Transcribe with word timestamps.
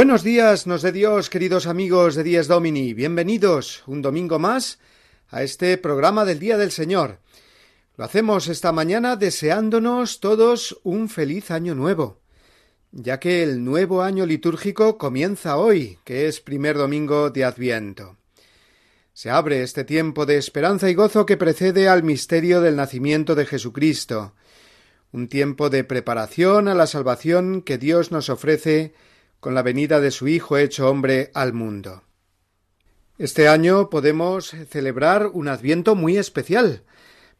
Buenos 0.00 0.22
días, 0.24 0.66
nos 0.66 0.80
de 0.80 0.92
Dios, 0.92 1.28
queridos 1.28 1.66
amigos 1.66 2.14
de 2.14 2.22
Días 2.22 2.48
Domini. 2.48 2.94
Bienvenidos 2.94 3.82
un 3.86 4.00
domingo 4.00 4.38
más 4.38 4.78
a 5.28 5.42
este 5.42 5.76
programa 5.76 6.24
del 6.24 6.38
Día 6.38 6.56
del 6.56 6.70
Señor. 6.70 7.18
Lo 7.98 8.06
hacemos 8.06 8.48
esta 8.48 8.72
mañana 8.72 9.16
deseándonos 9.16 10.20
todos 10.20 10.80
un 10.84 11.10
feliz 11.10 11.50
año 11.50 11.74
nuevo, 11.74 12.18
ya 12.92 13.20
que 13.20 13.42
el 13.42 13.62
nuevo 13.62 14.00
año 14.00 14.24
litúrgico 14.24 14.96
comienza 14.96 15.58
hoy, 15.58 15.98
que 16.04 16.28
es 16.28 16.40
primer 16.40 16.78
domingo 16.78 17.28
de 17.28 17.44
Adviento. 17.44 18.16
Se 19.12 19.28
abre 19.28 19.62
este 19.62 19.84
tiempo 19.84 20.24
de 20.24 20.38
esperanza 20.38 20.88
y 20.88 20.94
gozo 20.94 21.26
que 21.26 21.36
precede 21.36 21.90
al 21.90 22.04
misterio 22.04 22.62
del 22.62 22.74
nacimiento 22.74 23.34
de 23.34 23.44
Jesucristo, 23.44 24.32
un 25.12 25.28
tiempo 25.28 25.68
de 25.68 25.84
preparación 25.84 26.68
a 26.68 26.74
la 26.74 26.86
salvación 26.86 27.60
que 27.60 27.76
Dios 27.76 28.10
nos 28.10 28.30
ofrece 28.30 28.94
con 29.40 29.54
la 29.54 29.62
venida 29.62 30.00
de 30.00 30.10
su 30.10 30.28
Hijo 30.28 30.58
hecho 30.58 30.88
hombre 30.88 31.30
al 31.34 31.52
mundo. 31.52 32.02
Este 33.18 33.48
año 33.48 33.90
podemos 33.90 34.54
celebrar 34.70 35.26
un 35.32 35.48
adviento 35.48 35.94
muy 35.94 36.16
especial, 36.16 36.84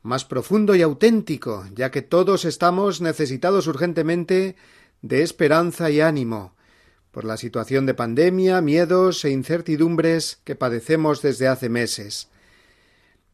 más 0.03 0.25
profundo 0.25 0.75
y 0.75 0.83
auténtico, 0.83 1.67
ya 1.75 1.91
que 1.91 2.03
todos 2.03 2.45
estamos 2.45 3.01
necesitados 3.01 3.67
urgentemente 3.67 4.57
de 5.03 5.23
esperanza 5.23 5.91
y 5.91 6.01
ánimo, 6.01 6.55
por 7.11 7.25
la 7.25 7.37
situación 7.37 7.87
de 7.87 7.95
pandemia, 7.95 8.61
miedos 8.61 9.25
e 9.25 9.31
incertidumbres 9.31 10.41
que 10.45 10.55
padecemos 10.55 11.23
desde 11.23 11.48
hace 11.48 11.69
meses. 11.69 12.29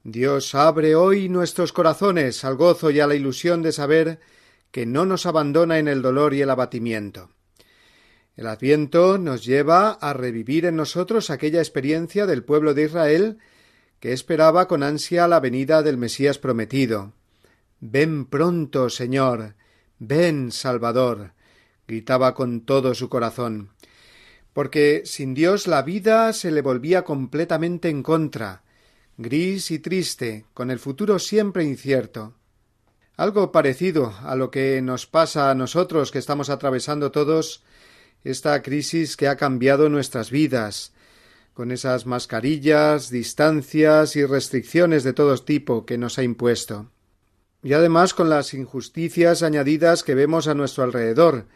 Dios 0.03 0.55
abre 0.55 0.95
hoy 0.95 1.29
nuestros 1.29 1.73
corazones 1.73 2.45
al 2.45 2.57
gozo 2.57 2.91
y 2.91 3.01
a 3.01 3.07
la 3.07 3.17
ilusión 3.17 3.63
de 3.63 3.73
saber 3.73 4.21
que 4.71 4.87
no 4.87 5.05
nos 5.05 5.27
abandona 5.27 5.79
en 5.79 5.89
el 5.89 6.01
dolor 6.01 6.33
y 6.33 6.43
el 6.43 6.51
abatimiento. 6.51 7.31
El 8.37 8.49
Adviento 8.49 9.17
nos 9.17 9.47
lleva 9.47 9.93
a 9.93 10.13
revivir 10.13 10.67
en 10.67 10.77
nosotros 10.77 11.31
aquella 11.31 11.61
experiencia 11.61 12.27
del 12.27 12.45
pueblo 12.45 12.75
de 12.75 12.85
Israel 12.85 13.39
que 13.99 14.13
esperaba 14.13 14.69
con 14.69 14.83
ansia 14.83 15.27
la 15.27 15.41
venida 15.41 15.83
del 15.83 15.97
Mesías 15.97 16.39
prometido. 16.39 17.15
Ven 17.81 18.27
pronto, 18.27 18.91
Señor. 18.91 19.55
Ven, 19.99 20.53
Salvador. 20.53 21.33
gritaba 21.89 22.35
con 22.35 22.63
todo 22.63 22.95
su 22.95 23.09
corazón. 23.09 23.71
Porque 24.53 25.03
sin 25.05 25.35
Dios 25.35 25.67
la 25.67 25.83
vida 25.83 26.33
se 26.33 26.51
le 26.51 26.61
volvía 26.61 27.05
completamente 27.05 27.89
en 27.89 28.03
contra, 28.03 28.63
gris 29.17 29.71
y 29.71 29.79
triste, 29.79 30.45
con 30.53 30.71
el 30.71 30.79
futuro 30.79 31.19
siempre 31.19 31.65
incierto. 31.65 32.35
Algo 33.17 33.53
parecido 33.53 34.15
a 34.23 34.35
lo 34.35 34.51
que 34.51 34.83
nos 34.83 35.07
pasa 35.07 35.51
a 35.51 35.55
nosotros 35.55 36.11
que 36.11 36.19
estamos 36.19 36.51
atravesando 36.51 37.13
todos 37.13 37.63
esta 38.25 38.61
crisis 38.63 39.17
que 39.17 39.29
ha 39.29 39.37
cambiado 39.37 39.89
nuestras 39.89 40.31
vidas, 40.31 40.93
con 41.55 41.71
esas 41.71 42.07
mascarillas, 42.07 43.11
distancias 43.11 44.17
y 44.17 44.25
restricciones 44.25 45.05
de 45.05 45.13
todo 45.13 45.37
tipo 45.39 45.87
que 45.87 45.97
nos 45.97 46.19
ha 46.19 46.23
impuesto. 46.23 46.91
Y 47.63 47.73
además 47.73 48.15
con 48.15 48.29
las 48.29 48.53
injusticias 48.53 49.43
añadidas 49.43 50.03
que 50.03 50.15
vemos 50.15 50.49
a 50.49 50.55
nuestro 50.55 50.85
alrededor, 50.85 51.47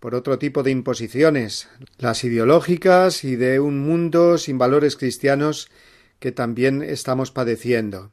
por 0.00 0.14
otro 0.14 0.38
tipo 0.38 0.62
de 0.62 0.70
imposiciones, 0.70 1.68
las 1.98 2.24
ideológicas 2.24 3.24
y 3.24 3.36
de 3.36 3.60
un 3.60 3.80
mundo 3.80 4.38
sin 4.38 4.58
valores 4.58 4.96
cristianos 4.96 5.70
que 6.18 6.32
también 6.32 6.82
estamos 6.82 7.30
padeciendo. 7.30 8.10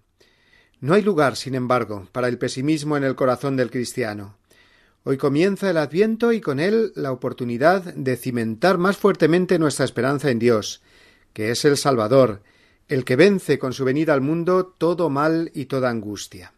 No 0.82 0.94
hay 0.94 1.02
lugar, 1.02 1.36
sin 1.36 1.56
embargo, 1.56 2.08
para 2.12 2.28
el 2.28 2.38
pesimismo 2.38 2.98
en 2.98 3.04
el 3.04 3.16
corazón 3.16 3.56
del 3.56 3.72
cristiano. 3.72 4.39
Hoy 5.10 5.18
comienza 5.18 5.72
el 5.72 5.78
Adviento 5.78 6.34
y 6.34 6.40
con 6.40 6.60
él 6.60 6.92
la 6.96 7.12
oportunidad 7.12 7.96
de 7.96 8.16
cimentar 8.16 8.78
más 8.78 8.96
fuertemente 8.96 9.58
nuestra 9.58 9.84
esperanza 9.84 10.30
en 10.30 10.38
Dios, 10.38 10.84
que 11.34 11.50
es 11.50 11.66
el 11.66 11.78
Salvador, 11.78 12.44
el 12.88 13.06
que 13.06 13.16
vence 13.16 13.58
con 13.58 13.74
su 13.74 13.86
venida 13.86 14.14
al 14.14 14.22
mundo 14.22 14.68
todo 14.68 15.10
mal 15.10 15.50
y 15.56 15.66
toda 15.66 15.90
angustia. 15.90 16.54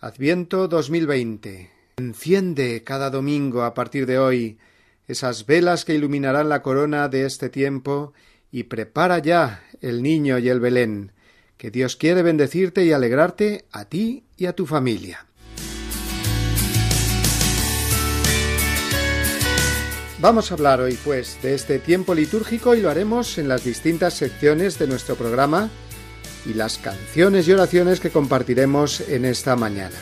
Adviento 0.00 0.68
2020. 0.68 1.70
Enciende 1.98 2.82
cada 2.82 3.10
domingo 3.10 3.62
a 3.64 3.74
partir 3.74 4.06
de 4.06 4.18
hoy 4.18 4.58
esas 5.06 5.44
velas 5.44 5.84
que 5.84 5.94
iluminarán 5.94 6.48
la 6.48 6.62
corona 6.62 7.10
de 7.10 7.26
este 7.26 7.50
tiempo 7.50 8.14
y 8.50 8.62
prepara 8.62 9.18
ya 9.18 9.62
el 9.82 10.02
niño 10.02 10.38
y 10.38 10.48
el 10.48 10.60
Belén, 10.60 11.12
que 11.58 11.70
Dios 11.70 11.96
quiere 11.96 12.22
bendecirte 12.22 12.86
y 12.86 12.92
alegrarte 12.92 13.66
a 13.70 13.84
ti 13.84 14.24
y 14.38 14.46
a 14.46 14.54
tu 14.54 14.64
familia. 14.64 15.26
Vamos 20.20 20.50
a 20.50 20.54
hablar 20.54 20.82
hoy, 20.82 20.98
pues, 21.02 21.38
de 21.40 21.54
este 21.54 21.78
tiempo 21.78 22.14
litúrgico 22.14 22.74
y 22.74 22.82
lo 22.82 22.90
haremos 22.90 23.38
en 23.38 23.48
las 23.48 23.64
distintas 23.64 24.12
secciones 24.12 24.78
de 24.78 24.86
nuestro 24.86 25.16
programa 25.16 25.70
y 26.44 26.52
las 26.52 26.76
canciones 26.76 27.48
y 27.48 27.52
oraciones 27.52 28.00
que 28.00 28.10
compartiremos 28.10 29.00
en 29.00 29.24
esta 29.24 29.56
mañana. 29.56 29.96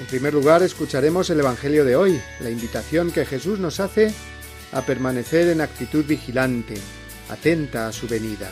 En 0.00 0.06
primer 0.06 0.34
lugar, 0.34 0.64
escucharemos 0.64 1.30
el 1.30 1.38
Evangelio 1.38 1.84
de 1.84 1.94
hoy, 1.94 2.20
la 2.40 2.50
invitación 2.50 3.12
que 3.12 3.24
Jesús 3.24 3.60
nos 3.60 3.78
hace 3.78 4.12
a 4.72 4.82
permanecer 4.82 5.48
en 5.48 5.60
actitud 5.60 6.04
vigilante, 6.04 6.74
atenta 7.28 7.86
a 7.86 7.92
su 7.92 8.08
venida. 8.08 8.50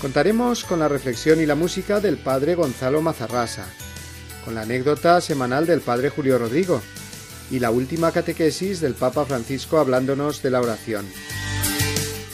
Contaremos 0.00 0.64
con 0.64 0.78
la 0.78 0.88
reflexión 0.88 1.42
y 1.42 1.46
la 1.46 1.56
música 1.56 2.00
del 2.00 2.16
Padre 2.16 2.54
Gonzalo 2.54 3.02
Mazarrasa, 3.02 3.66
con 4.46 4.54
la 4.54 4.62
anécdota 4.62 5.20
semanal 5.20 5.66
del 5.66 5.82
Padre 5.82 6.08
Julio 6.08 6.38
Rodrigo, 6.38 6.80
y 7.52 7.60
la 7.60 7.70
última 7.70 8.10
catequesis 8.10 8.80
del 8.80 8.94
Papa 8.94 9.26
Francisco 9.26 9.78
hablándonos 9.78 10.42
de 10.42 10.50
la 10.50 10.60
oración. 10.60 11.06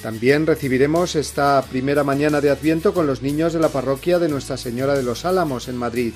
También 0.00 0.46
recibiremos 0.46 1.16
esta 1.16 1.60
primera 1.68 2.04
mañana 2.04 2.40
de 2.40 2.50
Adviento 2.50 2.94
con 2.94 3.08
los 3.08 3.20
niños 3.20 3.52
de 3.52 3.58
la 3.58 3.68
parroquia 3.68 4.20
de 4.20 4.28
Nuestra 4.28 4.56
Señora 4.56 4.94
de 4.94 5.02
los 5.02 5.24
Álamos 5.24 5.66
en 5.66 5.76
Madrid, 5.76 6.12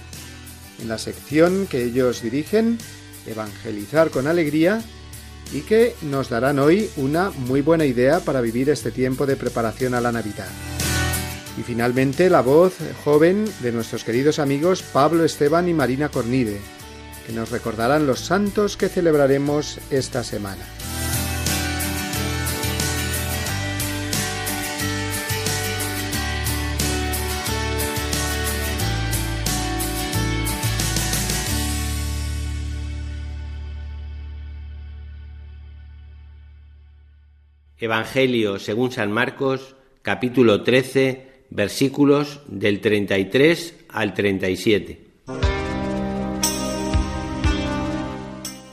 en 0.81 0.89
la 0.89 0.99
sección 0.99 1.67
que 1.67 1.83
ellos 1.83 2.23
dirigen, 2.23 2.79
Evangelizar 3.27 4.11
con 4.11 4.29
Alegría, 4.29 4.83
y 5.53 5.63
que 5.63 5.97
nos 6.03 6.29
darán 6.29 6.61
hoy 6.61 6.89
una 6.97 7.31
muy 7.31 7.61
buena 7.61 7.85
idea 7.85 8.21
para 8.21 8.41
vivir 8.41 8.71
este 8.71 8.93
tiempo 8.93 9.27
de 9.27 9.37
preparación 9.37 9.95
a 9.95 10.01
la 10.01 10.13
Navidad. 10.13 10.49
Y 11.59 11.63
finalmente 11.63 12.31
la 12.31 12.41
voz 12.41 12.75
joven 13.05 13.45
de 13.61 13.73
nuestros 13.73 14.05
queridos 14.05 14.39
amigos 14.39 14.83
Pablo 14.83 15.25
Esteban 15.25 15.69
y 15.69 15.75
Marina 15.75 16.09
Cornide, 16.09 16.61
que 17.27 17.33
nos 17.33 17.51
recordarán 17.51 18.07
los 18.07 18.21
santos 18.21 18.77
que 18.77 18.89
celebraremos 18.89 19.79
esta 19.91 20.25
semana. 20.25 20.65
Evangelio 37.83 38.61
según 38.61 38.93
San 38.93 39.11
Marcos, 39.11 39.75
capítulo 40.03 40.63
13, 40.63 41.47
versículos 41.51 42.41
del 42.47 42.81
33 42.81 43.75
al 43.89 44.15
37. 44.15 45.12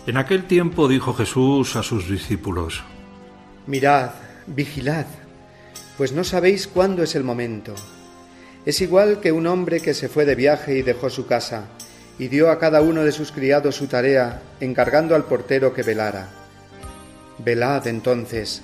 En 0.09 0.17
aquel 0.17 0.45
tiempo 0.45 0.87
dijo 0.87 1.13
Jesús 1.13 1.75
a 1.75 1.83
sus 1.83 2.09
discípulos, 2.09 2.81
Mirad, 3.67 4.09
vigilad, 4.47 5.05
pues 5.99 6.13
no 6.13 6.23
sabéis 6.23 6.67
cuándo 6.67 7.03
es 7.03 7.13
el 7.13 7.23
momento. 7.23 7.75
Es 8.65 8.81
igual 8.81 9.19
que 9.19 9.31
un 9.31 9.45
hombre 9.45 9.81
que 9.81 9.93
se 9.93 10.09
fue 10.09 10.25
de 10.25 10.33
viaje 10.33 10.75
y 10.75 10.81
dejó 10.81 11.11
su 11.11 11.27
casa, 11.27 11.65
y 12.17 12.27
dio 12.27 12.49
a 12.49 12.57
cada 12.57 12.81
uno 12.81 13.03
de 13.03 13.11
sus 13.11 13.31
criados 13.31 13.75
su 13.75 13.85
tarea, 13.85 14.41
encargando 14.59 15.13
al 15.13 15.25
portero 15.25 15.75
que 15.75 15.83
velara. 15.83 16.27
Velad 17.37 17.85
entonces, 17.85 18.63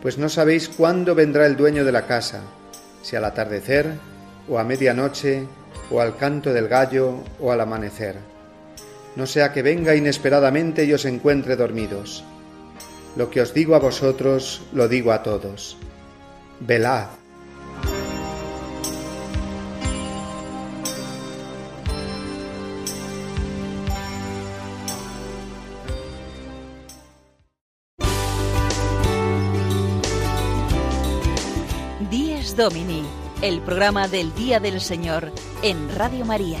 pues 0.00 0.16
no 0.16 0.30
sabéis 0.30 0.70
cuándo 0.70 1.14
vendrá 1.14 1.44
el 1.44 1.58
dueño 1.58 1.84
de 1.84 1.92
la 1.92 2.06
casa, 2.06 2.40
si 3.02 3.16
al 3.16 3.26
atardecer, 3.26 3.98
o 4.48 4.58
a 4.58 4.64
medianoche, 4.64 5.44
o 5.90 6.00
al 6.00 6.16
canto 6.16 6.54
del 6.54 6.68
gallo, 6.68 7.22
o 7.38 7.52
al 7.52 7.60
amanecer. 7.60 8.35
No 9.16 9.26
sea 9.26 9.52
que 9.52 9.62
venga 9.62 9.96
inesperadamente 9.96 10.84
y 10.84 10.92
os 10.92 11.06
encuentre 11.06 11.56
dormidos. 11.56 12.22
Lo 13.16 13.30
que 13.30 13.40
os 13.40 13.54
digo 13.54 13.74
a 13.74 13.78
vosotros, 13.78 14.60
lo 14.74 14.88
digo 14.88 15.10
a 15.10 15.22
todos. 15.22 15.78
Velad. 16.60 17.08
Dies 32.10 32.54
Domini, 32.54 33.02
el 33.40 33.62
programa 33.62 34.08
del 34.08 34.34
Día 34.34 34.60
del 34.60 34.82
Señor 34.82 35.32
en 35.62 35.88
Radio 35.96 36.26
María. 36.26 36.60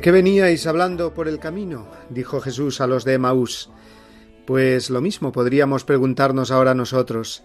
¿De 0.00 0.04
qué 0.04 0.12
veníais 0.12 0.66
hablando 0.66 1.12
por 1.12 1.28
el 1.28 1.38
camino? 1.38 1.86
dijo 2.08 2.40
Jesús 2.40 2.80
a 2.80 2.86
los 2.86 3.04
de 3.04 3.12
Emaús. 3.12 3.68
Pues 4.46 4.88
lo 4.88 5.02
mismo 5.02 5.30
podríamos 5.30 5.84
preguntarnos 5.84 6.50
ahora 6.50 6.72
nosotros. 6.72 7.42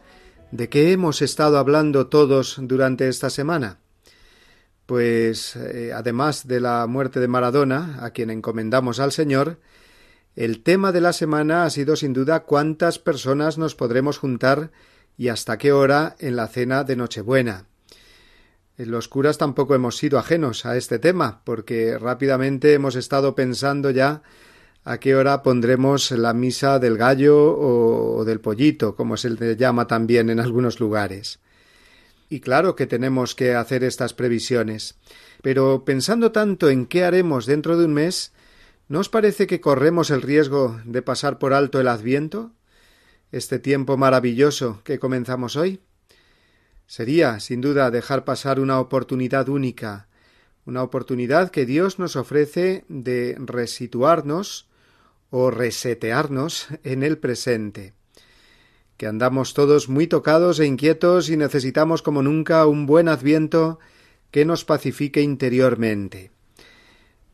¿De 0.51 0.69
qué 0.69 0.93
hemos 0.93 1.21
estado 1.21 1.57
hablando 1.57 2.07
todos 2.07 2.55
durante 2.61 3.09
esta 3.09 3.29
semana? 3.29 3.79
Pues 4.85 5.57
eh, 5.57 5.91
además 5.93 6.47
de 6.47 6.61
la 6.61 6.87
muerte 6.87 7.19
de 7.19 7.27
Maradona, 7.27 7.97
a 7.99 8.11
quien 8.11 8.29
encomendamos 8.29 9.01
al 9.01 9.11
Señor, 9.11 9.59
el 10.37 10.63
tema 10.63 10.93
de 10.93 11.01
la 11.01 11.11
semana 11.11 11.65
ha 11.65 11.69
sido 11.69 11.97
sin 11.97 12.13
duda 12.13 12.43
cuántas 12.43 12.99
personas 12.99 13.57
nos 13.57 13.75
podremos 13.75 14.17
juntar 14.17 14.71
y 15.17 15.27
hasta 15.27 15.57
qué 15.57 15.73
hora 15.73 16.15
en 16.19 16.37
la 16.37 16.47
cena 16.47 16.85
de 16.85 16.95
Nochebuena. 16.95 17.65
Los 18.77 19.07
curas 19.07 19.37
tampoco 19.37 19.73
hemos 19.73 19.95
sido 19.95 20.19
ajenos 20.19 20.65
a 20.65 20.75
este 20.75 20.99
tema, 20.99 21.41
porque 21.45 21.97
rápidamente 21.97 22.73
hemos 22.73 22.95
estado 22.95 23.33
pensando 23.33 23.89
ya 23.89 24.21
a 24.83 24.99
qué 24.99 25.15
hora 25.15 25.43
pondremos 25.43 26.11
la 26.11 26.33
misa 26.33 26.77
del 26.77 26.97
gallo 26.97 27.57
o 27.57 28.25
del 28.25 28.41
pollito, 28.41 28.95
como 28.95 29.15
se 29.15 29.29
le 29.29 29.55
llama 29.55 29.87
también 29.87 30.29
en 30.29 30.41
algunos 30.41 30.81
lugares. 30.81 31.39
Y 32.29 32.41
claro 32.41 32.75
que 32.75 32.85
tenemos 32.85 33.33
que 33.33 33.55
hacer 33.55 33.83
estas 33.83 34.13
previsiones, 34.13 34.95
pero 35.41 35.85
pensando 35.85 36.33
tanto 36.33 36.69
en 36.69 36.85
qué 36.85 37.05
haremos 37.05 37.45
dentro 37.45 37.77
de 37.77 37.85
un 37.85 37.93
mes, 37.93 38.33
¿no 38.89 38.99
os 38.99 39.07
parece 39.07 39.47
que 39.47 39.61
corremos 39.61 40.09
el 40.09 40.21
riesgo 40.21 40.81
de 40.83 41.01
pasar 41.01 41.39
por 41.39 41.53
alto 41.53 41.79
el 41.79 41.87
Adviento? 41.87 42.51
Este 43.31 43.57
tiempo 43.57 43.95
maravilloso 43.95 44.81
que 44.83 44.99
comenzamos 44.99 45.55
hoy. 45.55 45.79
Sería, 46.87 47.39
sin 47.39 47.61
duda, 47.61 47.89
dejar 47.91 48.25
pasar 48.25 48.59
una 48.59 48.79
oportunidad 48.79 49.49
única, 49.49 50.07
una 50.65 50.83
oportunidad 50.83 51.49
que 51.49 51.65
Dios 51.65 51.99
nos 51.99 52.15
ofrece 52.15 52.85
de 52.87 53.35
resituarnos 53.39 54.67
o 55.29 55.51
resetearnos 55.51 56.67
en 56.83 57.03
el 57.03 57.17
presente, 57.17 57.93
que 58.97 59.07
andamos 59.07 59.53
todos 59.53 59.89
muy 59.89 60.07
tocados 60.07 60.59
e 60.59 60.65
inquietos 60.65 61.29
y 61.29 61.37
necesitamos 61.37 62.01
como 62.01 62.21
nunca 62.21 62.65
un 62.67 62.85
buen 62.85 63.07
adviento 63.07 63.79
que 64.31 64.45
nos 64.45 64.63
pacifique 64.63 65.21
interiormente. 65.21 66.31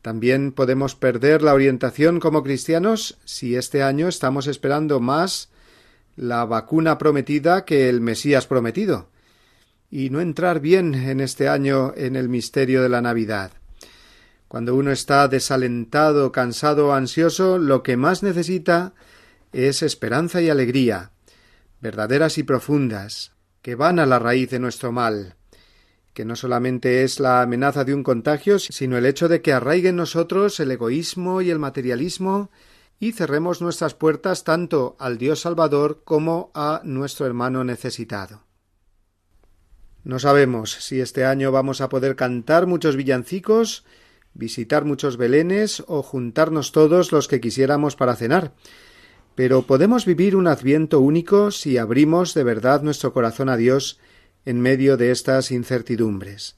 También 0.02 0.50
podemos 0.50 0.96
perder 0.96 1.42
la 1.42 1.54
orientación 1.54 2.18
como 2.18 2.42
cristianos 2.42 3.18
si 3.24 3.54
este 3.54 3.82
año 3.82 4.08
estamos 4.08 4.48
esperando 4.48 4.98
más 4.98 5.50
la 6.16 6.44
vacuna 6.44 6.98
prometida 6.98 7.64
que 7.64 7.88
el 7.88 8.00
Mesías 8.00 8.46
prometido, 8.46 9.11
y 9.92 10.08
no 10.08 10.22
entrar 10.22 10.60
bien 10.60 10.94
en 10.94 11.20
este 11.20 11.50
año 11.50 11.92
en 11.94 12.16
el 12.16 12.30
misterio 12.30 12.82
de 12.82 12.88
la 12.88 13.02
Navidad. 13.02 13.52
Cuando 14.48 14.74
uno 14.74 14.90
está 14.90 15.28
desalentado, 15.28 16.32
cansado 16.32 16.88
o 16.88 16.92
ansioso, 16.92 17.58
lo 17.58 17.82
que 17.82 17.98
más 17.98 18.22
necesita 18.22 18.94
es 19.52 19.82
esperanza 19.82 20.40
y 20.40 20.48
alegría, 20.48 21.10
verdaderas 21.82 22.38
y 22.38 22.42
profundas, 22.42 23.32
que 23.60 23.74
van 23.74 23.98
a 23.98 24.06
la 24.06 24.18
raíz 24.18 24.48
de 24.48 24.60
nuestro 24.60 24.92
mal, 24.92 25.36
que 26.14 26.24
no 26.24 26.36
solamente 26.36 27.04
es 27.04 27.20
la 27.20 27.42
amenaza 27.42 27.84
de 27.84 27.92
un 27.92 28.02
contagio, 28.02 28.58
sino 28.58 28.96
el 28.96 29.04
hecho 29.04 29.28
de 29.28 29.42
que 29.42 29.52
arraigue 29.52 29.90
en 29.90 29.96
nosotros 29.96 30.58
el 30.58 30.70
egoísmo 30.70 31.42
y 31.42 31.50
el 31.50 31.58
materialismo 31.58 32.50
y 32.98 33.12
cerremos 33.12 33.60
nuestras 33.60 33.92
puertas 33.92 34.42
tanto 34.42 34.96
al 34.98 35.18
Dios 35.18 35.40
Salvador 35.40 36.00
como 36.02 36.50
a 36.54 36.80
nuestro 36.82 37.26
hermano 37.26 37.62
necesitado. 37.62 38.51
No 40.04 40.18
sabemos 40.18 40.72
si 40.72 41.00
este 41.00 41.24
año 41.24 41.52
vamos 41.52 41.80
a 41.80 41.88
poder 41.88 42.16
cantar 42.16 42.66
muchos 42.66 42.96
villancicos, 42.96 43.84
visitar 44.34 44.84
muchos 44.84 45.16
belenes 45.16 45.84
o 45.86 46.02
juntarnos 46.02 46.72
todos 46.72 47.12
los 47.12 47.28
que 47.28 47.40
quisiéramos 47.40 47.94
para 47.94 48.16
cenar, 48.16 48.52
pero 49.34 49.62
podemos 49.62 50.04
vivir 50.04 50.34
un 50.34 50.48
adviento 50.48 51.00
único 51.00 51.50
si 51.50 51.78
abrimos 51.78 52.34
de 52.34 52.42
verdad 52.42 52.82
nuestro 52.82 53.12
corazón 53.12 53.48
a 53.48 53.56
Dios 53.56 54.00
en 54.44 54.60
medio 54.60 54.96
de 54.96 55.12
estas 55.12 55.52
incertidumbres. 55.52 56.56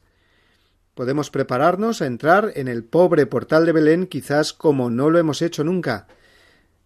Podemos 0.94 1.30
prepararnos 1.30 2.00
a 2.00 2.06
entrar 2.06 2.52
en 2.54 2.68
el 2.68 2.84
pobre 2.84 3.26
portal 3.26 3.66
de 3.66 3.72
Belén 3.72 4.06
quizás 4.06 4.52
como 4.52 4.90
no 4.90 5.10
lo 5.10 5.18
hemos 5.18 5.42
hecho 5.42 5.64
nunca, 5.64 6.06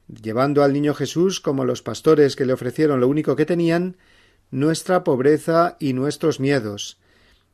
llevando 0.09 0.65
al 0.65 0.73
niño 0.73 0.95
Jesús 0.95 1.41
como 1.41 1.65
los 1.65 1.83
pastores 1.83 2.35
que 2.35 2.47
le 2.47 2.55
ofrecieron 2.55 3.01
lo 3.01 3.09
único 3.09 3.37
que 3.37 3.47
tenían, 3.47 3.97
nuestra 4.51 5.05
pobreza 5.05 5.77
y 5.79 5.93
nuestros 5.93 6.41
miedos, 6.41 6.99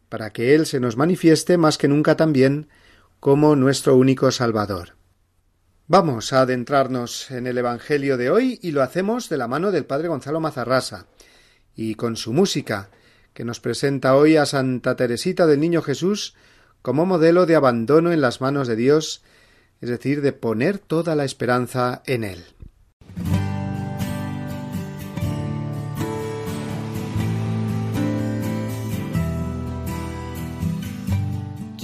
para 0.09 0.31
que 0.31 0.55
Él 0.55 0.67
se 0.67 0.81
nos 0.81 0.97
manifieste 0.97 1.57
más 1.57 1.79
que 1.79 1.89
nunca 1.89 2.17
también 2.17 2.69
como 3.21 3.57
nuestro 3.57 3.97
único 3.97 4.31
Salvador. 4.31 4.91
Vamos 5.87 6.33
a 6.33 6.43
adentrarnos 6.43 7.31
en 7.31 7.47
el 7.47 7.59
Evangelio 7.59 8.17
de 8.17 8.31
hoy 8.31 8.59
y 8.63 8.71
lo 8.71 8.83
hacemos 8.83 9.29
de 9.29 9.37
la 9.37 9.49
mano 9.49 9.71
del 9.71 9.85
Padre 9.85 10.09
Gonzalo 10.09 10.41
Mazarrasa 10.41 11.07
y 11.75 11.95
con 11.95 12.17
su 12.17 12.33
música, 12.33 12.91
que 13.33 13.45
nos 13.45 13.61
presenta 13.61 14.17
hoy 14.17 14.37
a 14.37 14.47
Santa 14.47 14.97
Teresita 14.97 15.47
del 15.47 15.61
Niño 15.61 15.83
Jesús 15.83 16.35
como 16.81 17.07
modelo 17.07 17.47
de 17.47 17.57
abandono 17.57 18.13
en 18.13 18.21
las 18.21 18.41
manos 18.41 18.69
de 18.69 18.77
Dios, 18.77 19.23
es 19.81 19.91
decir, 19.91 20.23
de 20.23 20.33
poner 20.33 20.79
toda 20.79 21.17
la 21.17 21.25
esperanza 21.25 22.03
en 22.07 22.25
Él. 22.25 22.45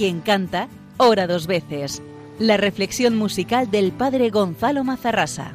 Quien 0.01 0.21
canta, 0.21 0.67
ora 0.97 1.27
dos 1.27 1.45
veces. 1.45 2.01
La 2.39 2.57
reflexión 2.57 3.15
musical 3.15 3.69
del 3.69 3.91
Padre 3.91 4.31
Gonzalo 4.31 4.83
Mazarrasa. 4.83 5.53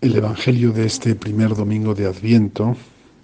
El 0.00 0.16
Evangelio 0.16 0.72
de 0.72 0.86
este 0.86 1.14
primer 1.14 1.54
domingo 1.54 1.94
de 1.94 2.06
Adviento 2.06 2.78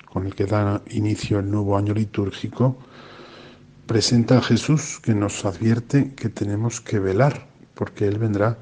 con 0.04 0.26
el 0.26 0.34
que 0.34 0.44
da 0.44 0.82
inicio 0.90 1.38
el 1.38 1.50
nuevo 1.50 1.78
año 1.78 1.94
litúrgico, 1.94 2.76
presenta 3.86 4.36
a 4.36 4.42
Jesús 4.42 5.00
que 5.02 5.14
nos 5.14 5.46
advierte 5.46 6.12
que 6.14 6.28
tenemos 6.28 6.82
que 6.82 6.98
velar, 6.98 7.46
porque 7.74 8.06
Él 8.06 8.18
vendrá 8.18 8.58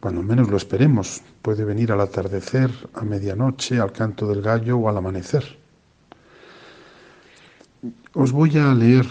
cuando 0.00 0.22
menos 0.22 0.48
lo 0.48 0.56
esperemos. 0.56 1.22
Puede 1.42 1.64
venir 1.64 1.92
al 1.92 2.00
atardecer, 2.00 2.70
a 2.94 3.02
medianoche, 3.02 3.78
al 3.78 3.92
canto 3.92 4.26
del 4.26 4.42
gallo 4.42 4.78
o 4.78 4.88
al 4.88 4.96
amanecer. 4.96 5.58
Os 8.14 8.32
voy 8.32 8.58
a 8.58 8.74
leer 8.74 9.06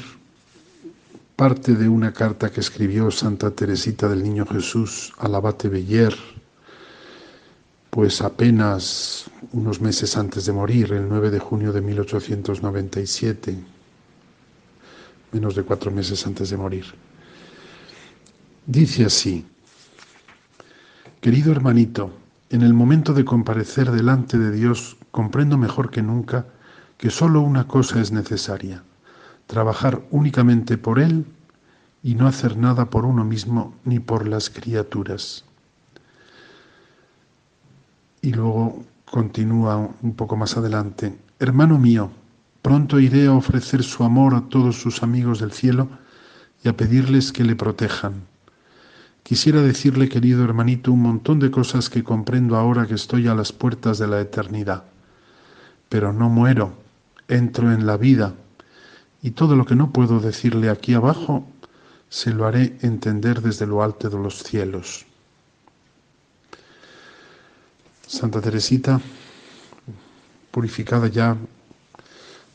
parte 1.36 1.74
de 1.74 1.88
una 1.88 2.12
carta 2.12 2.52
que 2.52 2.60
escribió 2.60 3.10
Santa 3.12 3.52
Teresita 3.52 4.10
del 4.10 4.24
Niño 4.24 4.46
Jesús 4.46 5.14
al 5.20 5.36
abate 5.36 5.70
Beller, 5.70 6.14
pues 7.90 8.22
apenas 8.22 9.32
unos 9.54 9.80
meses 9.80 10.18
antes 10.18 10.46
de 10.46 10.52
morir, 10.52 10.92
el 10.92 11.08
9 11.08 11.32
de 11.32 11.40
junio 11.40 11.72
de 11.72 11.80
1897, 11.80 13.56
menos 15.32 15.56
de 15.56 15.64
cuatro 15.64 15.92
meses 15.92 16.28
antes 16.28 16.50
de 16.50 16.58
morir. 16.58 16.86
Dice 18.66 19.06
así, 19.06 19.46
querido 21.22 21.52
hermanito, 21.52 22.14
en 22.50 22.62
el 22.62 22.74
momento 22.74 23.14
de 23.14 23.26
comparecer 23.26 23.92
delante 23.92 24.38
de 24.38 24.52
Dios 24.52 24.98
comprendo 25.12 25.58
mejor 25.58 25.90
que 25.90 26.02
nunca 26.02 26.46
que 26.98 27.10
solo 27.10 27.42
una 27.42 27.68
cosa 27.68 28.02
es 28.02 28.12
necesaria, 28.12 28.84
trabajar 29.48 30.02
únicamente 30.12 30.78
por 30.78 31.00
Él 31.00 31.26
y 32.04 32.16
no 32.16 32.28
hacer 32.28 32.58
nada 32.58 32.90
por 32.90 33.06
uno 33.06 33.26
mismo 33.26 33.74
ni 33.84 34.00
por 34.00 34.28
las 34.28 34.50
criaturas. 34.50 35.44
Y 38.22 38.34
luego 38.34 38.84
continúa 39.06 39.90
un 40.02 40.14
poco 40.14 40.38
más 40.38 40.56
adelante, 40.56 41.18
hermano 41.40 41.78
mío, 41.78 42.12
pronto 42.62 43.00
iré 43.00 43.28
a 43.28 43.34
ofrecer 43.34 43.84
su 43.84 44.04
amor 44.04 44.36
a 44.36 44.42
todos 44.42 44.82
sus 44.82 45.04
amigos 45.04 45.40
del 45.40 45.52
cielo 45.52 45.90
y 46.64 46.70
a 46.70 46.78
pedirles 46.78 47.32
que 47.32 47.44
le 47.44 47.56
protejan. 47.56 48.24
Quisiera 49.30 49.62
decirle, 49.62 50.10
querido 50.10 50.44
hermanito, 50.44 50.92
un 50.92 51.04
montón 51.04 51.38
de 51.40 51.52
cosas 51.52 51.92
que 51.92 52.04
comprendo 52.04 52.58
ahora 52.58 52.88
que 52.88 52.96
estoy 52.96 53.28
a 53.28 53.36
las 53.36 53.52
puertas 53.52 54.00
de 54.00 54.08
la 54.08 54.20
eternidad. 54.20 54.86
Pero 55.88 56.12
no 56.12 56.30
muero, 56.30 56.74
entro 57.28 57.72
en 57.72 57.86
la 57.86 57.96
vida, 57.96 58.34
y 59.22 59.30
todo 59.30 59.56
lo 59.56 59.68
que 59.68 59.76
no 59.76 59.92
puedo 59.92 60.20
decirle 60.20 60.72
aquí 60.72 60.96
abajo, 60.96 61.48
se 62.10 62.32
lo 62.32 62.48
haré 62.48 62.80
entender 62.82 63.44
desde 63.44 63.68
lo 63.68 63.84
alto 63.84 64.10
de 64.10 64.18
los 64.18 64.42
cielos. 64.42 65.06
Santa 68.08 68.42
Teresita, 68.42 69.00
purificada 70.50 71.08
ya 71.08 71.38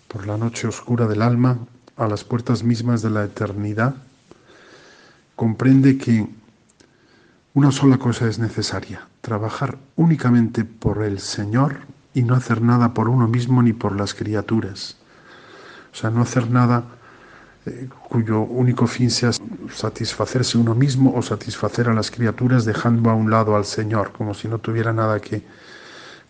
por 0.09 0.27
la 0.27 0.37
noche 0.37 0.67
oscura 0.67 1.07
del 1.07 1.23
alma, 1.23 1.57
a 1.97 2.09
las 2.09 2.25
puertas 2.25 2.65
mismas 2.65 3.01
de 3.01 3.11
la 3.11 3.23
eternidad, 3.23 3.95
comprende 5.37 5.99
que 5.99 6.43
una 7.55 7.71
sola 7.71 7.99
cosa 7.99 8.27
es 8.29 8.41
necesaria, 8.41 9.07
trabajar 9.21 9.79
únicamente 9.95 10.65
por 10.65 11.05
el 11.05 11.21
Señor 11.21 11.77
y 12.13 12.23
no 12.25 12.35
hacer 12.35 12.61
nada 12.61 12.95
por 12.95 13.09
uno 13.09 13.29
mismo 13.29 13.63
ni 13.63 13.73
por 13.73 13.97
las 13.97 14.13
criaturas. 14.13 14.97
O 15.93 15.97
sea, 15.97 16.11
no 16.11 16.23
hacer 16.23 16.51
nada 16.51 16.85
eh, 17.67 17.89
cuyo 18.09 18.41
único 18.41 18.89
fin 18.89 19.09
sea 19.09 19.31
satisfacerse 19.73 20.59
uno 20.59 20.75
mismo 20.75 21.15
o 21.15 21.23
satisfacer 21.23 21.89
a 21.89 21.95
las 21.95 22.11
criaturas 22.11 22.65
dejando 22.65 23.09
a 23.09 23.15
un 23.15 23.31
lado 23.31 23.55
al 23.55 23.65
Señor, 23.65 24.11
como 24.11 24.35
si 24.35 24.49
no 24.49 24.59
tuviera 24.59 24.93
nada 24.93 25.21
que, 25.21 25.45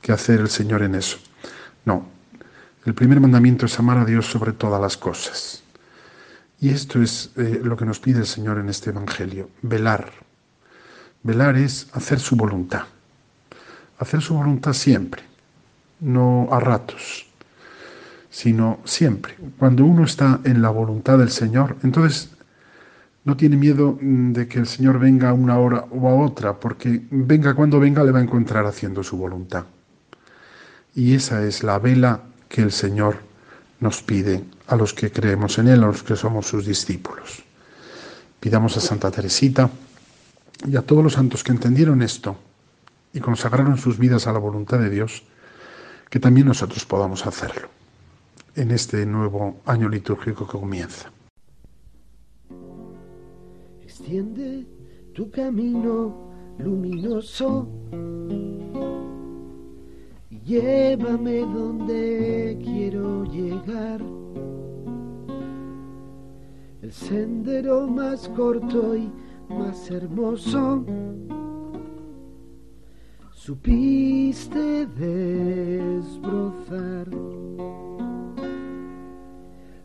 que 0.03 0.13
hacer 0.13 0.41
el 0.41 0.51
Señor 0.51 0.83
en 0.83 0.95
eso. 0.95 1.17
No, 1.87 2.07
el 2.85 2.93
primer 2.93 3.19
mandamiento 3.19 3.65
es 3.65 3.79
amar 3.79 3.97
a 3.97 4.05
Dios 4.05 4.27
sobre 4.27 4.53
todas 4.53 4.81
las 4.81 4.99
cosas. 4.99 5.63
Y 6.61 6.69
esto 6.69 7.01
es 7.01 7.31
eh, 7.37 7.61
lo 7.65 7.79
que 7.79 7.87
nos 7.87 7.99
pide 7.99 8.21
el 8.21 8.27
Señor 8.27 8.59
en 8.59 8.69
este 8.69 8.91
Evangelio, 8.91 9.49
velar. 9.63 10.24
Velar 11.25 11.57
es 11.57 11.89
hacer 11.93 12.21
su 12.21 12.37
voluntad. 12.37 12.85
Hacer 13.99 14.23
su 14.23 14.35
voluntad 14.35 14.73
siempre, 14.73 15.23
no 16.01 16.49
a 16.53 16.61
ratos 16.61 17.27
sino 18.35 18.81
siempre. 18.85 19.37
Cuando 19.61 19.85
uno 19.85 20.03
está 20.05 20.41
en 20.43 20.61
la 20.61 20.69
voluntad 20.69 21.19
del 21.19 21.31
Señor, 21.31 21.77
entonces 21.85 22.31
no 23.23 23.37
tiene 23.37 23.57
miedo 23.57 23.97
mm, 24.01 24.33
de 24.33 24.49
que 24.49 24.59
el 24.59 24.67
Señor 24.67 24.99
venga 24.99 25.29
a 25.29 25.33
una 25.33 25.57
hora 25.57 25.85
o 25.93 26.09
a 26.09 26.15
otra, 26.17 26.59
porque 26.59 27.01
venga 27.13 27.55
cuando 27.55 27.79
venga 27.79 28.03
le 28.03 28.11
va 28.11 28.19
a 28.19 28.23
encontrar 28.23 28.67
haciendo 28.67 29.05
su 29.05 29.17
voluntad. 29.17 29.67
Y 30.97 31.15
esa 31.15 31.47
es 31.47 31.63
la 31.63 31.79
vela 31.79 32.23
que 32.49 32.63
el 32.63 32.73
Señor 32.73 33.19
nos 33.79 34.03
pide 34.03 34.43
a 34.67 34.75
los 34.75 34.93
que 34.95 35.13
creemos 35.13 35.57
en 35.59 35.69
Él, 35.69 35.85
a 35.85 35.87
los 35.87 36.03
que 36.03 36.17
somos 36.17 36.49
sus 36.49 36.67
discípulos. 36.67 37.45
Pidamos 38.41 38.77
a 38.77 38.81
Santa 38.81 39.13
Teresita 39.13 39.71
y 40.67 40.77
a 40.77 40.83
todos 40.83 41.03
los 41.03 41.15
santos 41.15 41.43
que 41.43 41.53
entendieron 41.53 42.03
esto 42.03 42.37
y 43.13 43.21
consagraron 43.21 43.79
sus 43.79 43.99
vidas 43.99 44.27
a 44.27 44.33
la 44.33 44.39
voluntad 44.39 44.79
de 44.79 44.91
Dios, 44.91 45.23
que 46.11 46.21
también 46.21 46.47
nosotros 46.47 46.85
podamos 46.85 47.27
hacerlo 47.27 47.69
en 48.57 48.71
este 48.71 49.05
nuevo 49.07 49.61
año 49.67 49.89
litúrgico 49.89 50.47
que 50.47 50.59
comienza. 50.59 51.11
Extiende 53.83 54.67
tu 55.15 55.31
camino 55.31 56.31
luminoso 56.59 57.69
y 60.31 60.41
llévame 60.41 61.41
donde 61.41 62.59
quiero 62.63 63.25
llegar. 63.25 64.01
El 66.83 66.93
sendero 66.93 67.87
más 67.87 68.29
corto 68.31 68.97
y 68.97 69.11
más 69.49 69.91
hermoso 69.91 70.85
supiste 73.45 74.87
desbrozar. 74.87 76.07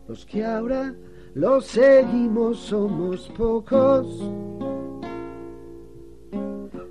Los 0.08 0.24
que 0.24 0.44
ahora 0.44 0.94
los 1.34 1.66
seguimos 1.66 2.58
somos 2.58 3.28
pocos 3.36 4.06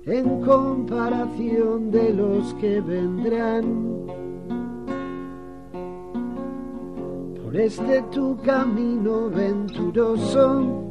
en 0.06 0.40
comparación 0.42 1.90
de 1.90 2.14
los 2.14 2.54
que 2.54 2.80
vendrán. 2.80 4.06
Por 7.42 7.56
este 7.56 8.02
tu 8.12 8.36
camino 8.42 9.28
venturoso 9.28 10.89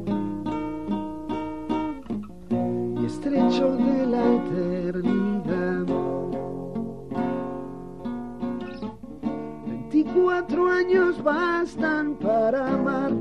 estrecho 3.20 3.76
de 3.76 4.08
la 4.08 4.24
eternidad. 4.36 5.86
Veinticuatro 9.66 10.70
años 10.70 11.22
bastan 11.22 12.16
para 12.16 12.74
amar. 12.74 13.12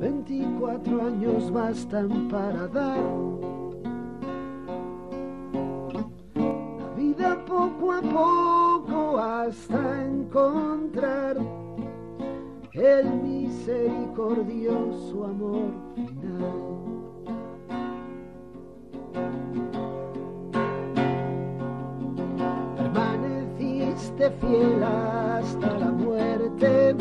Veinticuatro 0.00 1.06
años 1.06 1.48
bastan 1.52 2.26
para 2.28 2.66
dar. 2.66 3.04
La 6.34 6.88
vida 6.96 7.44
poco 7.46 7.92
a 7.92 8.02
poco 8.02 9.18
hasta 9.18 10.06
encontrar 10.06 11.36
el 12.72 13.06
misericordioso 13.22 15.24
amor 15.24 15.70
final. 15.94 16.63
Fiel 24.30 24.82
hasta 24.82 25.78
la 25.78 25.90
muerte, 25.90 26.94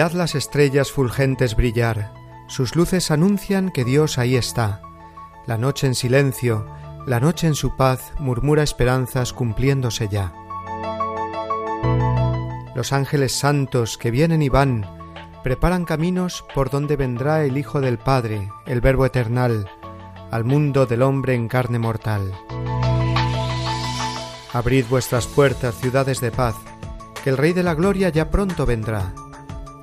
Mirad 0.00 0.12
las 0.12 0.34
estrellas 0.34 0.90
fulgentes 0.90 1.54
brillar, 1.54 2.14
sus 2.48 2.74
luces 2.74 3.10
anuncian 3.10 3.68
que 3.68 3.84
Dios 3.84 4.16
ahí 4.16 4.34
está. 4.34 4.80
La 5.46 5.58
noche 5.58 5.86
en 5.86 5.94
silencio, 5.94 6.66
la 7.06 7.20
noche 7.20 7.46
en 7.46 7.54
su 7.54 7.76
paz 7.76 8.14
murmura 8.18 8.62
esperanzas 8.62 9.34
cumpliéndose 9.34 10.08
ya. 10.08 10.32
Los 12.74 12.94
ángeles 12.94 13.32
santos 13.32 13.98
que 13.98 14.10
vienen 14.10 14.40
y 14.40 14.48
van, 14.48 14.86
preparan 15.42 15.84
caminos 15.84 16.46
por 16.54 16.70
donde 16.70 16.96
vendrá 16.96 17.44
el 17.44 17.58
Hijo 17.58 17.82
del 17.82 17.98
Padre, 17.98 18.50
el 18.64 18.80
Verbo 18.80 19.04
eternal, 19.04 19.68
al 20.30 20.44
mundo 20.44 20.86
del 20.86 21.02
hombre 21.02 21.34
en 21.34 21.46
carne 21.46 21.78
mortal. 21.78 22.32
Abrid 24.54 24.86
vuestras 24.88 25.26
puertas, 25.26 25.74
ciudades 25.74 26.22
de 26.22 26.30
paz, 26.30 26.56
que 27.22 27.28
el 27.28 27.36
Rey 27.36 27.52
de 27.52 27.64
la 27.64 27.74
Gloria 27.74 28.08
ya 28.08 28.30
pronto 28.30 28.64
vendrá. 28.64 29.12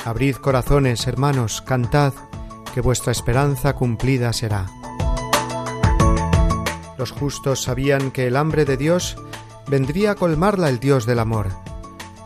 Abrid 0.07 0.37
corazones, 0.37 1.05
hermanos, 1.05 1.61
cantad, 1.61 2.13
que 2.73 2.79
vuestra 2.79 3.11
esperanza 3.11 3.73
cumplida 3.73 4.31
será. 4.31 4.67
Los 6.97 7.11
justos 7.11 7.63
sabían 7.63 8.11
que 8.11 8.25
el 8.25 8.37
hambre 8.37 8.63
de 8.63 8.77
Dios 8.77 9.17
vendría 9.67 10.11
a 10.11 10.15
colmarla 10.15 10.69
el 10.69 10.79
Dios 10.79 11.05
del 11.05 11.19
amor. 11.19 11.49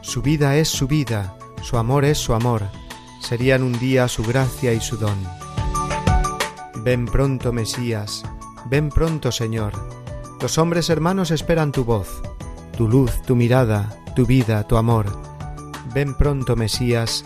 Su 0.02 0.22
vida 0.22 0.58
es 0.58 0.70
su 0.70 0.86
vida, 0.86 1.36
su 1.64 1.76
amor 1.80 2.06
es 2.06 2.20
su 2.20 2.36
amor, 2.36 2.70
serían 3.20 3.64
un 3.64 3.80
día 3.80 4.08
su 4.08 4.22
gracia 4.22 4.74
y 4.74 4.80
su 4.80 4.98
don. 4.98 5.18
Ven 6.84 7.08
pronto, 7.08 7.52
Mesías, 7.52 8.22
ven 8.70 8.90
pronto, 8.90 9.32
Señor. 9.32 9.74
Los 10.40 10.60
hombres 10.60 10.92
hermanos 10.92 11.32
esperan 11.32 11.72
tu 11.72 11.84
voz, 11.84 12.22
tu 12.78 12.88
luz, 12.88 13.24
tu 13.24 13.36
mirada, 13.36 13.90
tu 14.16 14.28
vida, 14.28 14.68
tu 14.68 14.78
amor. 14.78 15.08
Ven 15.96 16.14
pronto, 16.14 16.56
Mesías, 16.56 17.26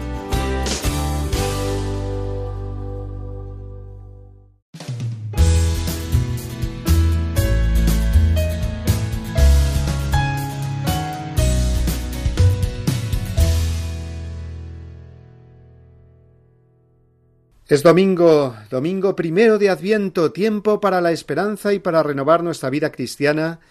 Es 17.71 17.83
domingo, 17.83 18.53
domingo 18.69 19.15
primero 19.15 19.57
de 19.57 19.69
Adviento, 19.69 20.33
tiempo 20.33 20.81
para 20.81 20.99
la 20.99 21.13
esperanza 21.13 21.71
y 21.71 21.79
para 21.79 22.03
renovar 22.03 22.43
nuestra 22.43 22.69
vida 22.69 22.91
cristiana, 22.91 23.61